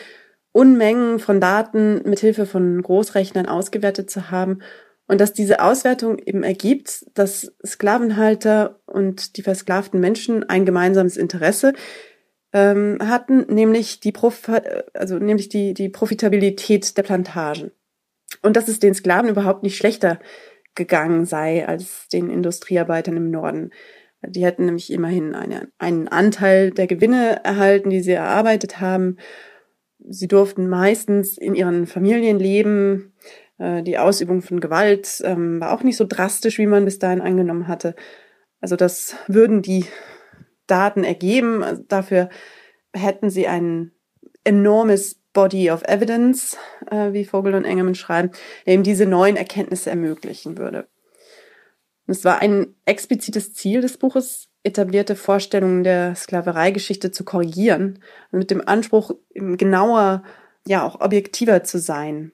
Unmengen 0.53 1.19
von 1.19 1.41
Daten 1.41 2.09
mithilfe 2.09 2.47
von 2.47 2.81
Großrechnern 2.81 3.47
ausgewertet 3.47 4.11
zu 4.11 4.31
haben 4.31 4.61
und 5.09 5.21
dass 5.21 5.33
diese 5.33 5.61
Auswertung 5.61 6.19
eben 6.19 6.43
ergibt, 6.43 7.07
dass 7.15 7.55
Sklavenhalter 7.65 8.81
und 8.87 9.37
die 9.37 9.43
versklavten 9.43 10.01
Menschen 10.01 10.49
ein 10.49 10.65
gemeinsames 10.65 11.17
Interesse 11.17 11.75
ähm, 12.53 12.99
hatten, 13.01 13.47
nämlich 13.53 14.01
die, 14.01 14.13
Prof 14.13 14.51
also 14.95 15.19
nämlich 15.19 15.49
die, 15.49 15.75
die 15.75 15.89
Profitabilität 15.89 16.97
der 16.97 17.03
Plantagen. 17.03 17.71
Und 18.43 18.57
dass 18.57 18.69
es 18.69 18.81
den 18.81 18.95
Sklaven 18.95 19.31
überhaupt 19.31 19.63
nicht 19.63 19.77
schlechter 19.77 20.19
gegangen 20.75 21.25
sei 21.25 21.67
als 21.67 22.09
den 22.09 22.29
Industriearbeitern 22.29 23.17
im 23.17 23.31
Norden. 23.31 23.71
Die 24.27 24.45
hätten 24.45 24.67
nämlich 24.67 24.93
immerhin 24.93 25.35
eine, 25.35 25.69
einen 25.79 26.09
Anteil 26.09 26.71
der 26.71 26.87
Gewinne 26.87 27.45
erhalten, 27.45 27.91
die 27.91 28.01
sie 28.01 28.13
erarbeitet 28.13 28.81
haben 28.81 29.17
Sie 30.09 30.29
durften 30.29 30.69
meistens 30.69 31.39
in 31.39 31.55
ihren 31.55 31.87
Familien 31.87 32.39
leben. 32.39 33.13
Äh, 33.59 33.83
die 33.83 33.99
Ausübung 33.99 34.43
von 34.43 34.61
Gewalt 34.61 35.23
ähm, 35.25 35.61
war 35.61 35.73
auch 35.73 35.83
nicht 35.83 35.97
so 35.97 36.07
drastisch, 36.07 36.59
wie 36.59 36.67
man 36.67 36.85
bis 36.85 36.99
dahin 36.99 37.21
angenommen 37.21 37.69
hatte. 37.69 37.95
Also 38.61 38.77
das 38.77 39.15
würden 39.27 39.63
die 39.63 39.87
Daten 40.67 41.05
ergeben. 41.05 41.63
Also 41.63 41.83
dafür 41.87 42.29
hätten 42.93 43.31
sie 43.31 43.47
ein 43.47 43.93
enormes 44.45 45.21
Body 45.33 45.71
of 45.71 45.83
Evidence, 45.83 46.57
äh, 46.91 47.13
wie 47.13 47.25
Vogel 47.25 47.55
und 47.55 47.65
Engelmann 47.65 47.95
schreiben, 47.95 48.31
der 48.65 48.75
eben 48.75 48.83
diese 48.83 49.07
neuen 49.07 49.37
Erkenntnisse 49.37 49.91
ermöglichen 49.91 50.57
würde. 50.57 50.89
es 52.07 52.25
war 52.25 52.41
ein 52.41 52.75
explizites 52.85 53.53
Ziel 53.53 53.81
des 53.81 53.99
Buches, 53.99 54.49
etablierte 54.63 55.15
Vorstellungen 55.15 55.85
der 55.85 56.15
Sklavereigeschichte 56.15 57.11
zu 57.11 57.25
korrigieren 57.25 58.03
und 58.33 58.39
mit 58.39 58.51
dem 58.51 58.67
Anspruch, 58.67 59.13
genauer, 59.35 60.23
ja 60.67 60.85
auch 60.85 61.01
objektiver 61.01 61.63
zu 61.63 61.79
sein. 61.79 62.33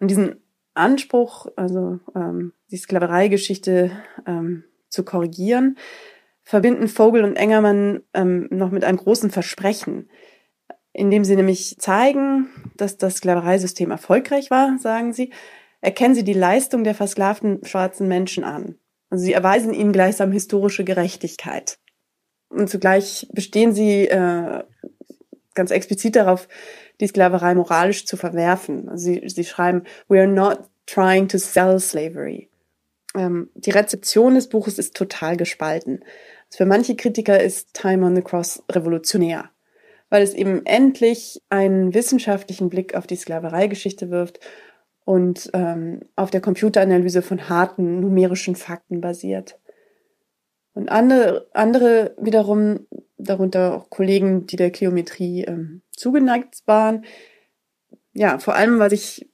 Und 0.00 0.10
diesen 0.10 0.42
Anspruch, 0.78 1.46
also 1.56 2.00
ähm, 2.14 2.52
die 2.70 2.76
Sklavereigeschichte 2.76 3.90
ähm, 4.26 4.64
zu 4.88 5.04
korrigieren, 5.04 5.76
verbinden 6.42 6.88
Vogel 6.88 7.24
und 7.24 7.36
Engermann 7.36 8.02
ähm, 8.14 8.48
noch 8.50 8.70
mit 8.70 8.84
einem 8.84 8.98
großen 8.98 9.30
Versprechen. 9.30 10.08
indem 10.92 11.24
sie 11.24 11.36
nämlich 11.36 11.76
zeigen, 11.78 12.48
dass 12.76 12.96
das 12.96 13.16
Sklavereisystem 13.16 13.90
erfolgreich 13.90 14.50
war, 14.50 14.78
sagen 14.78 15.12
sie, 15.12 15.32
erkennen 15.80 16.14
sie 16.14 16.24
die 16.24 16.32
Leistung 16.32 16.82
der 16.82 16.94
versklavten 16.94 17.64
schwarzen 17.64 18.08
Menschen 18.08 18.42
an. 18.42 18.78
Also 19.10 19.24
sie 19.24 19.32
erweisen 19.32 19.72
ihnen 19.72 19.92
gleichsam 19.92 20.32
historische 20.32 20.84
Gerechtigkeit. 20.84 21.78
Und 22.48 22.68
zugleich 22.68 23.28
bestehen 23.32 23.72
sie 23.72 24.08
äh, 24.08 24.64
ganz 25.58 25.70
explizit 25.70 26.16
darauf, 26.16 26.48
die 27.00 27.06
Sklaverei 27.06 27.54
moralisch 27.54 28.06
zu 28.06 28.16
verwerfen. 28.16 28.88
Also 28.88 29.04
sie, 29.04 29.22
sie 29.28 29.44
schreiben, 29.44 29.82
we 30.08 30.18
are 30.18 30.26
not 30.26 30.60
trying 30.86 31.28
to 31.28 31.36
sell 31.36 31.78
slavery. 31.78 32.48
Ähm, 33.14 33.50
die 33.54 33.70
Rezeption 33.70 34.34
des 34.34 34.48
Buches 34.48 34.78
ist 34.78 34.96
total 34.96 35.36
gespalten. 35.36 36.00
Also 36.46 36.58
für 36.58 36.66
manche 36.66 36.96
Kritiker 36.96 37.40
ist 37.42 37.74
Time 37.74 38.06
on 38.06 38.16
the 38.16 38.22
Cross 38.22 38.62
revolutionär, 38.70 39.50
weil 40.08 40.22
es 40.22 40.32
eben 40.32 40.64
endlich 40.64 41.42
einen 41.50 41.92
wissenschaftlichen 41.92 42.70
Blick 42.70 42.94
auf 42.94 43.06
die 43.06 43.16
Sklavereigeschichte 43.16 44.10
wirft 44.10 44.40
und 45.04 45.50
ähm, 45.54 46.00
auf 46.16 46.30
der 46.30 46.40
Computeranalyse 46.40 47.22
von 47.22 47.48
harten 47.48 48.00
numerischen 48.00 48.56
Fakten 48.56 49.00
basiert. 49.00 49.58
Und 50.78 50.90
andere, 50.90 51.48
andere 51.54 52.14
wiederum, 52.20 52.86
darunter 53.16 53.74
auch 53.74 53.90
Kollegen, 53.90 54.46
die 54.46 54.54
der 54.54 54.70
Kleometrie 54.70 55.42
ähm, 55.42 55.82
zugeneigt 55.90 56.62
waren, 56.66 57.04
ja, 58.12 58.38
vor 58.38 58.54
allem, 58.54 58.78
weil 58.78 58.90
sich, 58.90 59.28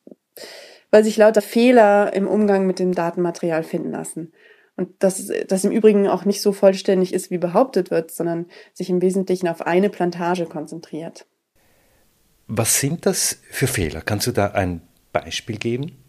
weil 0.91 1.05
sich 1.05 1.19
lauter 1.19 1.43
Fehler 1.43 2.15
im 2.15 2.27
Umgang 2.27 2.67
mit 2.67 2.79
dem 2.79 2.95
Datenmaterial 2.95 3.63
finden 3.63 3.91
lassen. 3.91 4.33
Und 4.77 4.89
das, 5.01 5.31
das 5.47 5.65
im 5.65 5.71
Übrigen 5.71 6.09
auch 6.09 6.25
nicht 6.25 6.41
so 6.41 6.55
vollständig 6.55 7.13
ist, 7.13 7.31
wie 7.31 7.37
behauptet 7.37 7.91
wird, 7.91 8.11
sondern 8.11 8.47
sich 8.73 8.89
im 8.89 9.03
Wesentlichen 9.03 9.47
auf 9.47 9.67
eine 9.67 9.91
Plantage 9.91 10.47
konzentriert. 10.47 11.27
Was 12.47 12.81
sind 12.81 13.05
das 13.05 13.39
für 13.51 13.67
Fehler? 13.67 14.01
Kannst 14.01 14.27
du 14.27 14.33
da 14.33 14.53
ein 14.53 14.81
Beispiel 15.13 15.59
geben? 15.59 16.04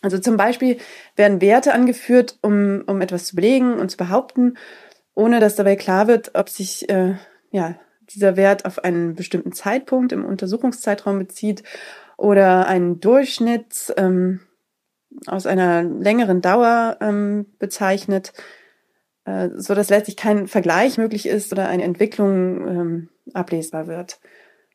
Also 0.00 0.18
zum 0.18 0.36
Beispiel 0.36 0.78
werden 1.16 1.40
Werte 1.40 1.74
angeführt, 1.74 2.38
um, 2.42 2.82
um 2.86 3.00
etwas 3.00 3.26
zu 3.26 3.36
belegen 3.36 3.74
und 3.78 3.90
zu 3.90 3.96
behaupten, 3.96 4.56
ohne 5.14 5.40
dass 5.40 5.56
dabei 5.56 5.76
klar 5.76 6.06
wird, 6.06 6.32
ob 6.34 6.48
sich 6.48 6.88
äh, 6.88 7.16
ja, 7.50 7.74
dieser 8.10 8.36
Wert 8.36 8.64
auf 8.64 8.84
einen 8.84 9.14
bestimmten 9.14 9.52
Zeitpunkt 9.52 10.12
im 10.12 10.24
Untersuchungszeitraum 10.24 11.18
bezieht 11.18 11.62
oder 12.16 12.66
einen 12.66 13.00
Durchschnitt 13.00 13.92
ähm, 13.96 14.40
aus 15.26 15.46
einer 15.46 15.82
längeren 15.82 16.40
Dauer 16.40 16.98
ähm, 17.00 17.46
bezeichnet, 17.58 18.32
äh, 19.24 19.48
so 19.56 19.74
dass 19.74 19.90
letztlich 19.90 20.16
kein 20.16 20.46
Vergleich 20.46 20.98
möglich 20.98 21.26
ist 21.26 21.52
oder 21.52 21.68
eine 21.68 21.84
Entwicklung 21.84 22.68
ähm, 22.68 23.08
ablesbar 23.34 23.86
wird. 23.88 24.20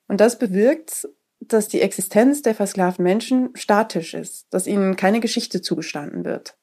Und 0.08 0.20
das 0.20 0.38
bewirkt, 0.38 1.08
dass 1.48 1.68
die 1.68 1.82
Existenz 1.82 2.42
der 2.42 2.56
versklavten 2.56 3.04
Menschen 3.04 3.50
statisch 3.56 4.14
ist, 4.14 4.48
dass 4.52 4.68
ihnen 4.68 4.96
keine 4.96 5.20
Geschichte 5.20 5.62
zugestanden 5.62 6.26
wird. 6.26 6.56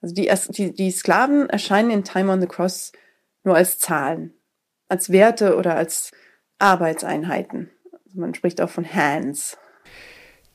Also 0.00 0.14
die, 0.14 0.30
die, 0.50 0.74
die 0.74 0.90
Sklaven 0.90 1.48
erscheinen 1.48 1.90
in 1.90 2.04
Time 2.04 2.30
on 2.30 2.40
the 2.40 2.46
Cross 2.46 2.92
nur 3.42 3.56
als 3.56 3.78
Zahlen, 3.78 4.34
als 4.88 5.10
Werte 5.10 5.56
oder 5.56 5.76
als 5.76 6.12
Arbeitseinheiten. 6.58 7.70
Also 8.04 8.20
man 8.20 8.34
spricht 8.34 8.60
auch 8.60 8.70
von 8.70 8.86
Hands. 8.92 9.56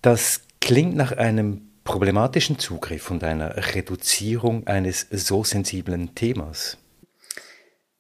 Das 0.02 0.42
klingt 0.62 0.96
nach 0.96 1.14
einem 1.14 1.70
problematischen 1.84 2.60
Zugriff 2.60 3.10
und 3.10 3.24
einer 3.24 3.56
Reduzierung 3.74 4.68
eines 4.68 5.08
so 5.10 5.44
sensiblen 5.44 6.14
Themas. 6.14 6.78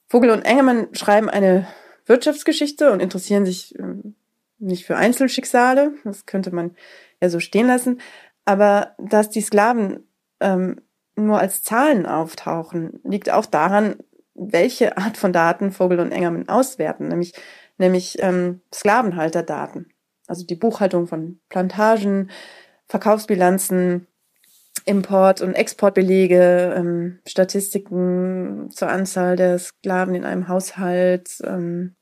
Vogel 0.07 0.29
und 0.31 0.43
Engelmann 0.43 0.87
schreiben 0.93 1.29
eine 1.29 1.67
Wirtschaftsgeschichte 2.05 2.91
und 2.91 2.99
interessieren 2.99 3.45
sich 3.45 3.77
ähm, 3.79 4.15
nicht 4.59 4.85
für 4.85 4.97
Einzelschicksale, 4.97 5.93
das 6.03 6.25
könnte 6.25 6.53
man 6.53 6.75
ja 7.21 7.29
so 7.29 7.39
stehen 7.39 7.67
lassen, 7.67 7.99
aber 8.45 8.95
dass 8.97 9.29
die 9.29 9.41
Sklaven 9.41 10.07
ähm, 10.39 10.81
nur 11.15 11.39
als 11.39 11.63
Zahlen 11.63 12.05
auftauchen, 12.05 12.99
liegt 13.03 13.29
auch 13.29 13.45
daran, 13.45 13.97
welche 14.35 14.97
Art 14.97 15.17
von 15.17 15.33
Daten 15.33 15.71
Vogel 15.71 15.99
und 15.99 16.11
Engermann 16.11 16.47
auswerten, 16.47 17.09
nämlich, 17.09 17.33
nämlich 17.77 18.17
ähm, 18.19 18.61
Sklavenhalterdaten. 18.73 19.91
Also 20.27 20.45
die 20.45 20.55
Buchhaltung 20.55 21.07
von 21.07 21.39
Plantagen, 21.49 22.29
Verkaufsbilanzen, 22.87 24.07
Import- 24.85 25.41
und 25.41 25.53
Exportbelege, 25.53 26.73
ähm, 26.77 27.19
Statistiken 27.27 28.69
zur 28.71 28.89
Anzahl 28.89 29.35
der 29.35 29.59
Sklaven 29.59 30.15
in 30.15 30.25
einem 30.25 30.47
Haushalt, 30.47 31.39
ähm, 31.43 31.95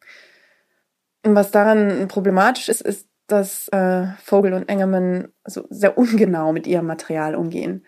was 1.35 1.51
daran 1.51 2.07
problematisch 2.07 2.69
ist, 2.69 2.81
ist, 2.81 3.07
dass 3.27 3.67
äh, 3.69 4.07
Vogel 4.23 4.53
und 4.53 4.69
Engermann 4.69 5.29
so 5.45 5.65
sehr 5.69 5.97
ungenau 5.97 6.53
mit 6.53 6.65
ihrem 6.65 6.85
Material 6.85 7.35
umgehen. 7.35 7.85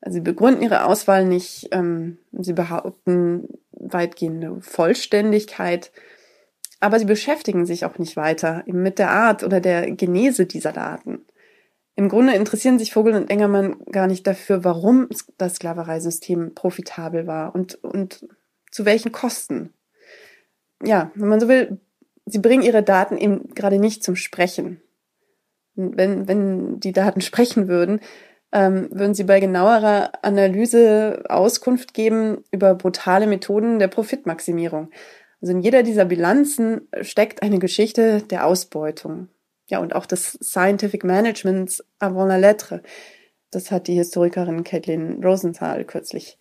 Also 0.00 0.16
sie 0.16 0.22
begründen 0.22 0.62
ihre 0.62 0.84
Auswahl 0.84 1.24
nicht, 1.24 1.68
ähm, 1.72 2.18
sie 2.32 2.52
behaupten 2.52 3.48
weitgehende 3.72 4.60
Vollständigkeit, 4.60 5.90
aber 6.78 6.98
sie 6.98 7.06
beschäftigen 7.06 7.66
sich 7.66 7.84
auch 7.84 7.98
nicht 7.98 8.16
weiter 8.16 8.62
mit 8.66 8.98
der 8.98 9.10
Art 9.10 9.42
oder 9.42 9.60
der 9.60 9.90
Genese 9.90 10.46
dieser 10.46 10.72
Daten. 10.72 11.24
Im 11.96 12.10
Grunde 12.10 12.34
interessieren 12.34 12.78
sich 12.78 12.92
Vogel 12.92 13.14
und 13.14 13.30
Engermann 13.30 13.76
gar 13.90 14.06
nicht 14.06 14.26
dafür, 14.26 14.64
warum 14.64 15.08
das 15.38 15.54
Sklavereisystem 15.54 16.54
profitabel 16.54 17.26
war 17.26 17.54
und, 17.54 17.82
und 17.82 18.28
zu 18.70 18.84
welchen 18.84 19.12
Kosten. 19.12 19.72
Ja, 20.84 21.10
wenn 21.14 21.28
man 21.28 21.40
so 21.40 21.48
will, 21.48 21.80
sie 22.26 22.40
bringen 22.40 22.62
ihre 22.62 22.82
Daten 22.82 23.16
eben 23.16 23.54
gerade 23.54 23.78
nicht 23.78 24.04
zum 24.04 24.16
Sprechen. 24.16 24.82
Wenn, 25.74 26.28
wenn 26.28 26.80
die 26.80 26.92
Daten 26.92 27.20
sprechen 27.22 27.68
würden, 27.68 28.00
ähm, 28.52 28.88
würden 28.90 29.14
sie 29.14 29.24
bei 29.24 29.40
genauerer 29.40 30.12
Analyse 30.22 31.24
Auskunft 31.28 31.94
geben 31.94 32.44
über 32.50 32.74
brutale 32.74 33.26
Methoden 33.26 33.78
der 33.78 33.88
Profitmaximierung. 33.88 34.90
Also 35.40 35.52
in 35.52 35.60
jeder 35.60 35.82
dieser 35.82 36.04
Bilanzen 36.04 36.88
steckt 37.02 37.42
eine 37.42 37.58
Geschichte 37.58 38.22
der 38.22 38.46
Ausbeutung. 38.46 39.28
Ja, 39.68 39.80
und 39.80 39.94
auch 39.94 40.06
des 40.06 40.38
Scientific 40.42 41.04
Managements 41.04 41.84
avant 41.98 42.28
la 42.28 42.36
lettre. 42.36 42.82
Das 43.50 43.70
hat 43.70 43.88
die 43.88 43.94
Historikerin 43.94 44.64
Caitlin 44.64 45.22
Rosenthal 45.24 45.84
kürzlich 45.84 46.38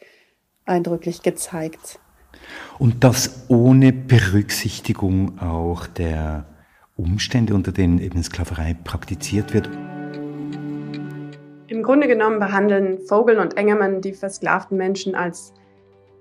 eindrücklich 0.65 1.21
gezeigt. 1.23 1.99
Und 2.77 3.03
das 3.03 3.45
ohne 3.47 3.93
Berücksichtigung 3.93 5.39
auch 5.39 5.87
der 5.87 6.45
Umstände, 6.97 7.53
unter 7.53 7.71
denen 7.71 7.99
eben 7.99 8.23
Sklaverei 8.23 8.75
praktiziert 8.83 9.53
wird. 9.53 9.69
Im 11.67 11.83
Grunde 11.83 12.07
genommen 12.07 12.39
behandeln 12.39 12.99
Vogel 12.99 13.39
und 13.39 13.57
Engermann 13.57 14.01
die 14.01 14.13
versklavten 14.13 14.77
Menschen 14.77 15.15
als 15.15 15.53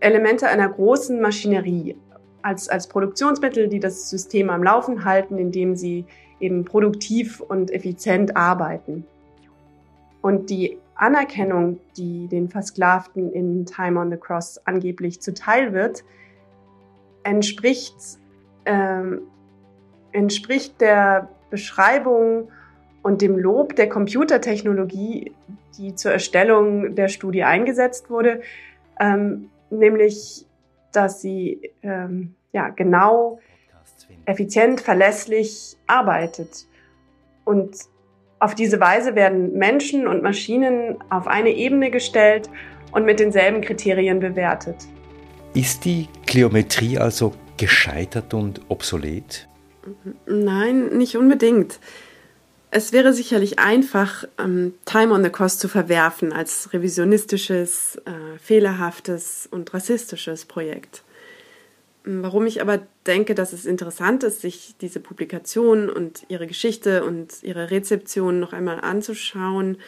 Elemente 0.01 0.49
einer 0.49 0.69
großen 0.69 1.21
Maschinerie, 1.21 1.97
als, 2.43 2.69
als 2.69 2.89
Produktionsmittel, 2.89 3.69
die 3.69 3.81
das 3.81 4.11
System 4.11 4.51
am 4.51 4.63
Laufen 4.63 5.05
halten, 5.05 5.39
indem 5.39 5.77
sie 5.77 6.07
eben 6.41 6.65
produktiv 6.65 7.41
und 7.41 7.71
effizient 7.71 8.37
arbeiten. 8.37 9.07
Und 10.21 10.51
die 10.51 10.79
Anerkennung, 11.05 11.81
die 11.97 12.29
den 12.29 12.49
Versklavten 12.49 13.33
in 13.33 13.67
Time 13.67 14.01
on 14.01 14.11
the 14.11 14.17
Cross 14.17 14.61
angeblich 14.65 15.21
zuteil 15.21 15.75
wird, 15.75 16.03
entspricht, 17.25 17.95
ähm, 18.65 19.23
entspricht 20.13 20.81
der 20.81 21.29
Beschreibung 21.51 22.49
und 23.03 23.21
dem 23.21 23.39
Lob 23.39 23.77
der 23.77 23.89
Computertechnologie, 23.89 25.33
die 25.77 25.95
zur 25.95 26.13
Erstellung 26.13 26.95
der 26.95 27.09
Studie 27.09 27.45
eingesetzt 27.45 28.09
wurde, 28.09 28.41
ähm, 28.99 29.51
nämlich, 29.71 30.47
dass 30.93 31.21
sie 31.21 31.71
ähm, 31.83 32.35
ja, 32.53 32.71
genau, 32.71 33.41
effizient, 34.25 34.81
verlässlich 34.81 35.77
arbeitet. 35.87 36.67
Und 37.45 37.77
auf 38.39 38.55
diese 38.55 38.81
Weise 38.81 39.15
werden 39.15 39.55
Menschen 39.55 40.07
und 40.07 40.23
Maschinen 40.23 40.97
auf 41.11 41.27
eine 41.27 41.51
Ebene 41.51 41.91
gestellt 41.91 42.49
und 42.93 43.05
mit 43.05 43.21
denselben 43.21 43.61
Kriterien 43.61 44.21
bewertet. 44.21 44.77
Ist 45.55 45.85
die 45.85 46.09
Kleometrie 46.27 46.99
also 46.99 47.33
gescheitert 47.57 48.35
und 48.35 48.61
obsolet? 48.69 49.49
Nein, 50.27 50.97
nicht 50.97 51.17
unbedingt. 51.17 51.79
Es 52.71 52.93
wäre 52.93 53.13
sicherlich 53.13 53.61
einfach, 53.61 54.25
ähm, 54.37 54.75
Time 54.85 55.13
on 55.15 55.23
the 55.23 55.31
Cost 55.31 55.61
zu 55.61 55.69
verwerfen 55.69 56.33
als 56.33 56.73
revisionistisches, 56.73 58.01
äh, 58.05 58.39
fehlerhaftes 58.39 59.49
und 59.51 59.73
rassistisches 59.73 60.45
Projekt. 60.45 61.05
Warum 62.07 62.45
ich 62.47 62.61
aber 62.61 62.83
denke, 63.07 63.35
dass 63.35 63.55
es 63.55 63.65
interessant 63.65 64.25
ist, 64.25 64.43
sich 64.43 64.75
diese 64.79 65.01
Publikation 65.01 65.89
und 65.89 66.25
ihre 66.29 66.47
Geschichte 66.47 67.03
und 67.03 67.43
ihre 67.43 67.71
Rezeption 67.71 68.41
noch 68.41 68.53
einmal 68.53 68.81
anzuschauen, 68.81 69.79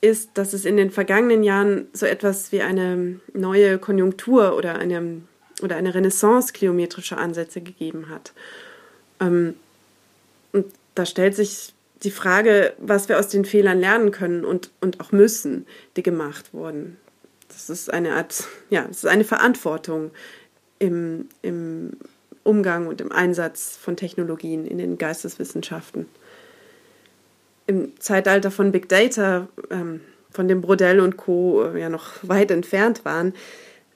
ist, 0.00 0.30
dass 0.34 0.54
es 0.54 0.64
in 0.64 0.76
den 0.76 0.90
vergangenen 0.90 1.44
Jahren 1.44 1.86
so 1.92 2.04
etwas 2.06 2.50
wie 2.50 2.62
eine 2.62 3.20
neue 3.32 3.78
Konjunktur 3.78 4.56
oder 4.56 4.76
eine, 4.76 5.22
oder 5.62 5.76
eine 5.76 5.94
Renaissance 5.94 6.52
kilometrischer 6.52 7.18
Ansätze 7.18 7.60
gegeben 7.60 8.08
hat. 8.08 8.32
Ähm, 9.20 9.54
und 10.52 10.66
da 10.96 11.06
stellt 11.06 11.36
sich 11.36 11.74
die 12.02 12.10
Frage, 12.10 12.72
was 12.78 13.08
wir 13.08 13.20
aus 13.20 13.28
den 13.28 13.44
Fehlern 13.44 13.78
lernen 13.78 14.10
können 14.10 14.44
und, 14.44 14.70
und 14.80 15.00
auch 15.00 15.12
müssen, 15.12 15.66
die 15.96 16.02
gemacht 16.02 16.52
wurden. 16.52 16.96
Das 17.48 17.68
ist 17.68 17.92
eine 17.92 18.14
Art, 18.14 18.44
ja, 18.70 18.84
das 18.88 18.98
ist 18.98 19.06
eine 19.06 19.24
Verantwortung 19.24 20.10
im, 20.80 21.28
im 21.42 21.92
Umgang 22.42 22.88
und 22.88 23.00
im 23.00 23.12
Einsatz 23.12 23.76
von 23.76 23.96
Technologien 23.96 24.66
in 24.66 24.78
den 24.78 24.98
Geisteswissenschaften. 24.98 26.06
Im 27.68 27.92
Zeitalter 28.00 28.50
von 28.50 28.72
Big 28.72 28.88
Data, 28.88 29.46
ähm, 29.70 30.00
von 30.32 30.48
dem 30.48 30.60
Brodell 30.60 30.98
und 31.00 31.16
Co. 31.16 31.62
Äh, 31.62 31.80
ja 31.80 31.88
noch 31.88 32.14
weit 32.22 32.50
entfernt 32.50 33.04
waren, 33.04 33.34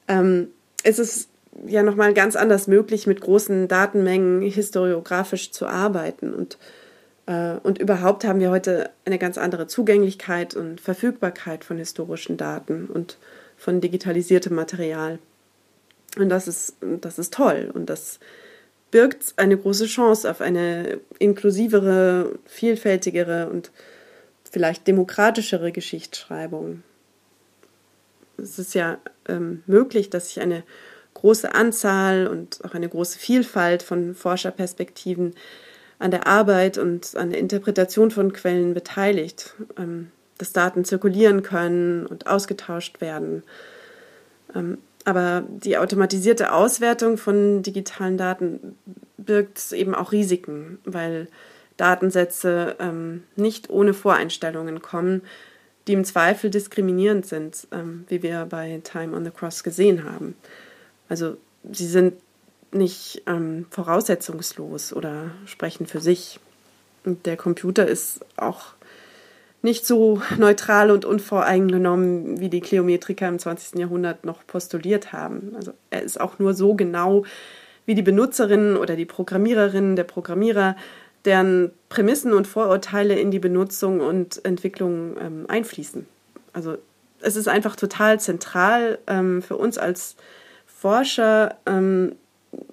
ähm, 0.06 0.48
ist 0.84 1.00
es 1.00 1.28
ja 1.66 1.82
nochmal 1.82 2.14
ganz 2.14 2.36
anders 2.36 2.68
möglich, 2.68 3.06
mit 3.06 3.20
großen 3.20 3.66
Datenmengen 3.66 4.42
historiografisch 4.42 5.50
zu 5.50 5.66
arbeiten 5.66 6.34
und 6.34 6.58
äh, 7.26 7.54
und 7.62 7.78
überhaupt 7.78 8.24
haben 8.24 8.40
wir 8.40 8.50
heute 8.50 8.90
eine 9.04 9.18
ganz 9.18 9.38
andere 9.38 9.66
Zugänglichkeit 9.66 10.54
und 10.54 10.80
Verfügbarkeit 10.80 11.64
von 11.64 11.78
historischen 11.78 12.36
Daten 12.36 12.86
und 12.86 13.18
von 13.56 13.80
digitalisiertem 13.80 14.54
Material. 14.54 15.18
Und 16.16 16.28
das 16.28 16.48
ist, 16.48 16.76
das 16.80 17.18
ist 17.18 17.34
toll 17.34 17.70
und 17.74 17.90
das 17.90 18.20
birgt 18.90 19.34
eine 19.36 19.56
große 19.56 19.86
Chance 19.86 20.30
auf 20.30 20.40
eine 20.40 21.00
inklusivere, 21.18 22.38
vielfältigere 22.46 23.48
und 23.48 23.72
vielleicht 24.48 24.86
demokratischere 24.86 25.72
Geschichtsschreibung. 25.72 26.84
Es 28.36 28.60
ist 28.60 28.74
ja 28.74 28.98
ähm, 29.28 29.64
möglich, 29.66 30.10
dass 30.10 30.28
sich 30.28 30.40
eine 30.40 30.62
große 31.14 31.54
Anzahl 31.54 32.28
und 32.28 32.64
auch 32.64 32.74
eine 32.74 32.88
große 32.88 33.18
Vielfalt 33.18 33.82
von 33.82 34.14
Forscherperspektiven 34.14 35.34
an 35.98 36.10
der 36.12 36.28
Arbeit 36.28 36.78
und 36.78 37.16
an 37.16 37.30
der 37.30 37.40
Interpretation 37.40 38.12
von 38.12 38.32
Quellen 38.32 38.74
beteiligt, 38.74 39.54
ähm, 39.76 40.12
dass 40.38 40.52
Daten 40.52 40.84
zirkulieren 40.84 41.42
können 41.42 42.06
und 42.06 42.28
ausgetauscht 42.28 43.00
werden. 43.00 43.42
Ähm, 44.54 44.78
aber 45.04 45.44
die 45.48 45.76
automatisierte 45.76 46.52
Auswertung 46.52 47.18
von 47.18 47.62
digitalen 47.62 48.16
Daten 48.16 48.76
birgt 49.18 49.72
eben 49.72 49.94
auch 49.94 50.12
Risiken, 50.12 50.78
weil 50.84 51.28
Datensätze 51.76 52.76
ähm, 52.78 53.24
nicht 53.36 53.70
ohne 53.70 53.94
Voreinstellungen 53.94 54.80
kommen, 54.80 55.22
die 55.86 55.92
im 55.92 56.04
Zweifel 56.04 56.50
diskriminierend 56.50 57.26
sind, 57.26 57.66
ähm, 57.72 58.04
wie 58.08 58.22
wir 58.22 58.46
bei 58.46 58.80
Time 58.84 59.14
on 59.14 59.24
the 59.24 59.30
Cross 59.30 59.62
gesehen 59.64 60.04
haben. 60.04 60.34
Also 61.08 61.36
sie 61.70 61.86
sind 61.86 62.14
nicht 62.72 63.22
ähm, 63.26 63.66
voraussetzungslos 63.70 64.92
oder 64.92 65.30
sprechen 65.46 65.86
für 65.86 66.00
sich. 66.00 66.40
Und 67.04 67.26
der 67.26 67.36
Computer 67.36 67.86
ist 67.86 68.20
auch 68.36 68.73
nicht 69.64 69.86
so 69.86 70.20
neutral 70.38 70.90
und 70.90 71.04
unvoreingenommen, 71.04 72.38
wie 72.38 72.50
die 72.50 72.60
Kleometriker 72.60 73.26
im 73.26 73.38
20. 73.38 73.80
Jahrhundert 73.80 74.24
noch 74.24 74.46
postuliert 74.46 75.12
haben. 75.12 75.54
Also 75.56 75.72
er 75.90 76.02
ist 76.02 76.20
auch 76.20 76.38
nur 76.38 76.54
so 76.54 76.74
genau, 76.74 77.24
wie 77.86 77.94
die 77.94 78.02
Benutzerin 78.02 78.76
oder 78.76 78.94
die 78.94 79.06
Programmiererin, 79.06 79.96
der 79.96 80.04
Programmierer, 80.04 80.76
deren 81.24 81.72
Prämissen 81.88 82.34
und 82.34 82.46
Vorurteile 82.46 83.18
in 83.18 83.30
die 83.30 83.38
Benutzung 83.38 84.00
und 84.00 84.44
Entwicklung 84.44 85.16
ähm, 85.18 85.46
einfließen. 85.48 86.06
Also 86.52 86.76
es 87.20 87.36
ist 87.36 87.48
einfach 87.48 87.74
total 87.74 88.20
zentral 88.20 88.98
ähm, 89.06 89.40
für 89.40 89.56
uns 89.56 89.78
als 89.78 90.16
Forscher, 90.66 91.56
ähm, 91.64 92.16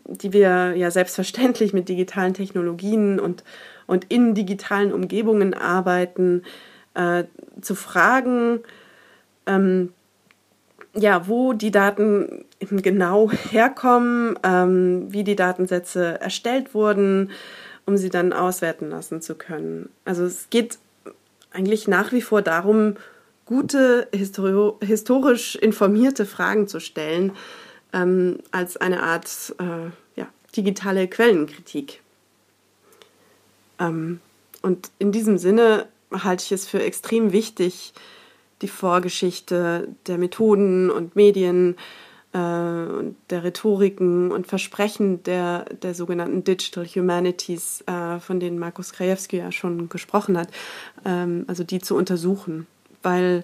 die 0.05 0.33
wir 0.33 0.75
ja 0.75 0.91
selbstverständlich 0.91 1.71
mit 1.71 1.87
digitalen 1.87 2.33
Technologien 2.33 3.17
und, 3.17 3.45
und 3.87 4.07
in 4.09 4.35
digitalen 4.35 4.91
Umgebungen 4.91 5.53
arbeiten, 5.53 6.43
äh, 6.93 7.23
zu 7.61 7.75
fragen, 7.75 8.61
ähm, 9.45 9.93
ja, 10.93 11.27
wo 11.27 11.53
die 11.53 11.71
Daten 11.71 12.45
genau 12.59 13.31
herkommen, 13.31 14.37
ähm, 14.43 15.11
wie 15.11 15.23
die 15.23 15.35
Datensätze 15.35 16.19
erstellt 16.19 16.73
wurden, 16.73 17.31
um 17.85 17.97
sie 17.97 18.09
dann 18.09 18.33
auswerten 18.33 18.89
lassen 18.89 19.21
zu 19.21 19.35
können. 19.35 19.89
Also 20.05 20.25
es 20.25 20.49
geht 20.49 20.77
eigentlich 21.51 21.87
nach 21.87 22.11
wie 22.11 22.21
vor 22.21 22.41
darum, 22.41 22.95
gute, 23.45 24.07
historisch 24.13 25.55
informierte 25.55 26.25
Fragen 26.25 26.67
zu 26.67 26.79
stellen, 26.79 27.33
ähm, 27.93 28.39
als 28.51 28.77
eine 28.77 29.03
Art 29.03 29.55
äh, 29.59 30.19
ja, 30.19 30.27
digitale 30.55 31.07
Quellenkritik. 31.07 32.01
Ähm, 33.79 34.21
und 34.61 34.91
in 34.99 35.11
diesem 35.11 35.37
Sinne 35.37 35.87
halte 36.11 36.43
ich 36.43 36.51
es 36.51 36.67
für 36.67 36.81
extrem 36.81 37.31
wichtig, 37.31 37.93
die 38.61 38.67
Vorgeschichte 38.67 39.89
der 40.07 40.17
Methoden 40.17 40.89
und 40.89 41.15
Medien 41.15 41.75
äh, 42.33 42.37
und 42.37 43.15
der 43.29 43.43
Rhetoriken 43.43 44.31
und 44.31 44.47
Versprechen 44.47 45.23
der, 45.23 45.65
der 45.81 45.93
sogenannten 45.93 46.43
Digital 46.43 46.85
Humanities, 46.85 47.83
äh, 47.87 48.19
von 48.19 48.39
denen 48.39 48.59
Markus 48.59 48.93
Krajewski 48.93 49.37
ja 49.37 49.51
schon 49.51 49.89
gesprochen 49.89 50.37
hat, 50.37 50.49
ähm, 51.05 51.45
also 51.47 51.63
die 51.63 51.79
zu 51.79 51.95
untersuchen. 51.95 52.67
Weil 53.01 53.43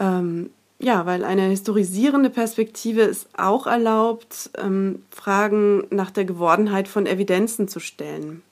ähm, 0.00 0.50
ja, 0.80 1.06
weil 1.06 1.24
eine 1.24 1.42
historisierende 1.42 2.30
Perspektive 2.30 3.02
es 3.02 3.26
auch 3.36 3.66
erlaubt, 3.66 4.50
ähm, 4.56 5.02
Fragen 5.10 5.84
nach 5.90 6.12
der 6.12 6.24
Gewordenheit 6.24 6.86
von 6.86 7.06
Evidenzen 7.06 7.66
zu 7.66 7.80
stellen. 7.80 8.42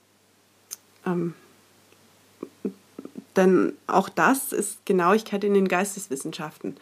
Denn 3.37 3.73
auch 3.85 4.09
das 4.09 4.51
ist 4.51 4.85
Genauigkeit 4.85 5.43
in 5.43 5.53
den 5.53 5.67
Geisteswissenschaften. 5.67 6.75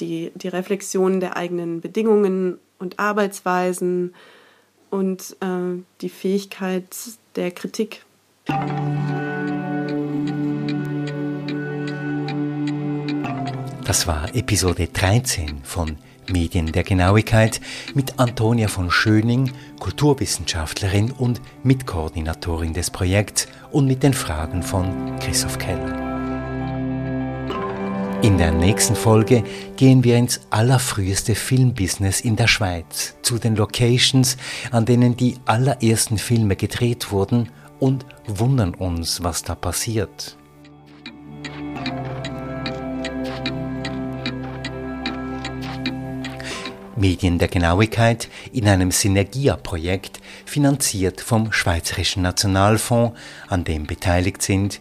Die, 0.00 0.32
die 0.34 0.48
Reflexion 0.48 1.20
der 1.20 1.36
eigenen 1.36 1.80
Bedingungen 1.80 2.58
und 2.78 2.98
Arbeitsweisen 2.98 4.14
und 4.90 5.36
äh, 5.40 5.82
die 6.00 6.08
Fähigkeit 6.08 6.86
der 7.36 7.52
Kritik. 7.52 8.04
Das 13.84 14.06
war 14.06 14.34
Episode 14.34 14.88
13 14.88 15.62
von 15.62 15.98
Medien 16.30 16.72
der 16.72 16.84
Genauigkeit 16.84 17.60
mit 17.94 18.18
Antonia 18.18 18.68
von 18.68 18.90
Schöning, 18.90 19.52
Kulturwissenschaftlerin 19.78 21.10
und 21.12 21.40
Mitkoordinatorin 21.62 22.72
des 22.72 22.90
Projekts 22.90 23.48
und 23.70 23.86
mit 23.86 24.02
den 24.02 24.14
Fragen 24.14 24.62
von 24.62 25.18
Christoph 25.18 25.58
Keller. 25.58 26.10
In 28.22 28.36
der 28.36 28.52
nächsten 28.52 28.96
Folge 28.96 29.42
gehen 29.76 30.04
wir 30.04 30.18
ins 30.18 30.42
allerfrüheste 30.50 31.34
Filmbusiness 31.34 32.20
in 32.20 32.36
der 32.36 32.48
Schweiz, 32.48 33.14
zu 33.22 33.38
den 33.38 33.56
Locations, 33.56 34.36
an 34.70 34.84
denen 34.84 35.16
die 35.16 35.36
allerersten 35.46 36.18
Filme 36.18 36.54
gedreht 36.54 37.12
wurden 37.12 37.48
und 37.78 38.04
wundern 38.26 38.74
uns, 38.74 39.22
was 39.22 39.42
da 39.42 39.54
passiert. 39.54 40.36
Medien 47.00 47.38
der 47.38 47.48
Genauigkeit 47.48 48.28
in 48.52 48.68
einem 48.68 48.90
Synergia-Projekt, 48.90 50.20
finanziert 50.44 51.20
vom 51.20 51.50
Schweizerischen 51.50 52.22
Nationalfonds, 52.22 53.18
an 53.48 53.64
dem 53.64 53.86
beteiligt 53.86 54.42
sind 54.42 54.80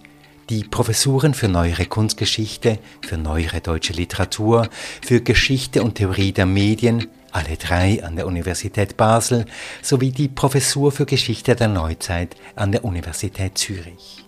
die 0.49 0.63
Professuren 0.63 1.33
für 1.33 1.47
neuere 1.47 1.85
Kunstgeschichte, 1.85 2.79
für 3.01 3.17
neuere 3.17 3.61
deutsche 3.61 3.93
Literatur, 3.93 4.67
für 5.01 5.21
Geschichte 5.21 5.83
und 5.83 5.95
Theorie 5.95 6.31
der 6.31 6.47
Medien, 6.47 7.07
alle 7.31 7.55
drei 7.55 8.03
an 8.03 8.15
der 8.15 8.25
Universität 8.25 8.97
Basel, 8.97 9.45
sowie 9.83 10.11
die 10.11 10.27
Professur 10.27 10.91
für 10.91 11.05
Geschichte 11.05 11.55
der 11.55 11.67
Neuzeit 11.67 12.35
an 12.55 12.71
der 12.71 12.83
Universität 12.83 13.57
Zürich. 13.59 14.25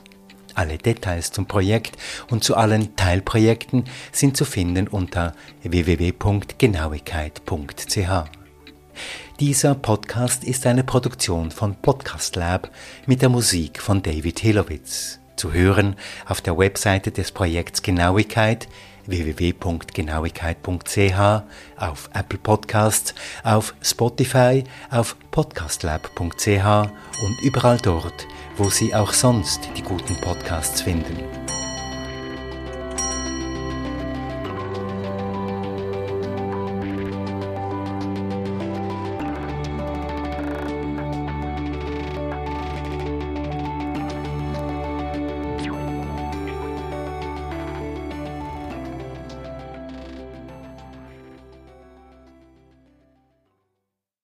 Alle 0.56 0.78
Details 0.78 1.32
zum 1.32 1.48
Projekt 1.48 1.98
und 2.30 2.44
zu 2.44 2.56
allen 2.56 2.96
Teilprojekten 2.96 3.86
sind 4.12 4.38
zu 4.38 4.46
finden 4.46 4.88
unter 4.88 5.34
www.genauigkeit.ch. 5.64 8.42
Dieser 9.40 9.76
Podcast 9.76 10.44
ist 10.44 10.68
eine 10.68 10.84
Produktion 10.84 11.52
von 11.52 11.76
Podcast 11.76 12.36
Lab 12.36 12.70
mit 13.08 13.22
der 13.22 13.30
Musik 13.30 13.82
von 13.82 14.04
David 14.04 14.40
Hilowitz. 14.40 15.20
Zu 15.36 15.54
hören 15.54 15.96
auf 16.28 16.42
der 16.42 16.58
Webseite 16.58 17.12
des 17.12 17.32
Projekts 17.32 17.82
Genauigkeit 17.82 18.68
www.genauigkeit.ch, 19.08 21.44
auf 21.78 22.10
Apple 22.14 22.40
Podcasts, 22.40 23.16
auf 23.44 23.74
Spotify, 23.82 24.64
auf 24.90 25.18
podcastlab.ch 25.32 26.16
und 26.16 27.42
überall 27.42 27.78
dort, 27.78 28.28
wo 28.58 28.70
Sie 28.70 28.94
auch 28.94 29.14
sonst 29.14 29.70
die 29.76 29.84
guten 29.84 30.16
Podcasts 30.18 30.82
finden. 30.82 31.18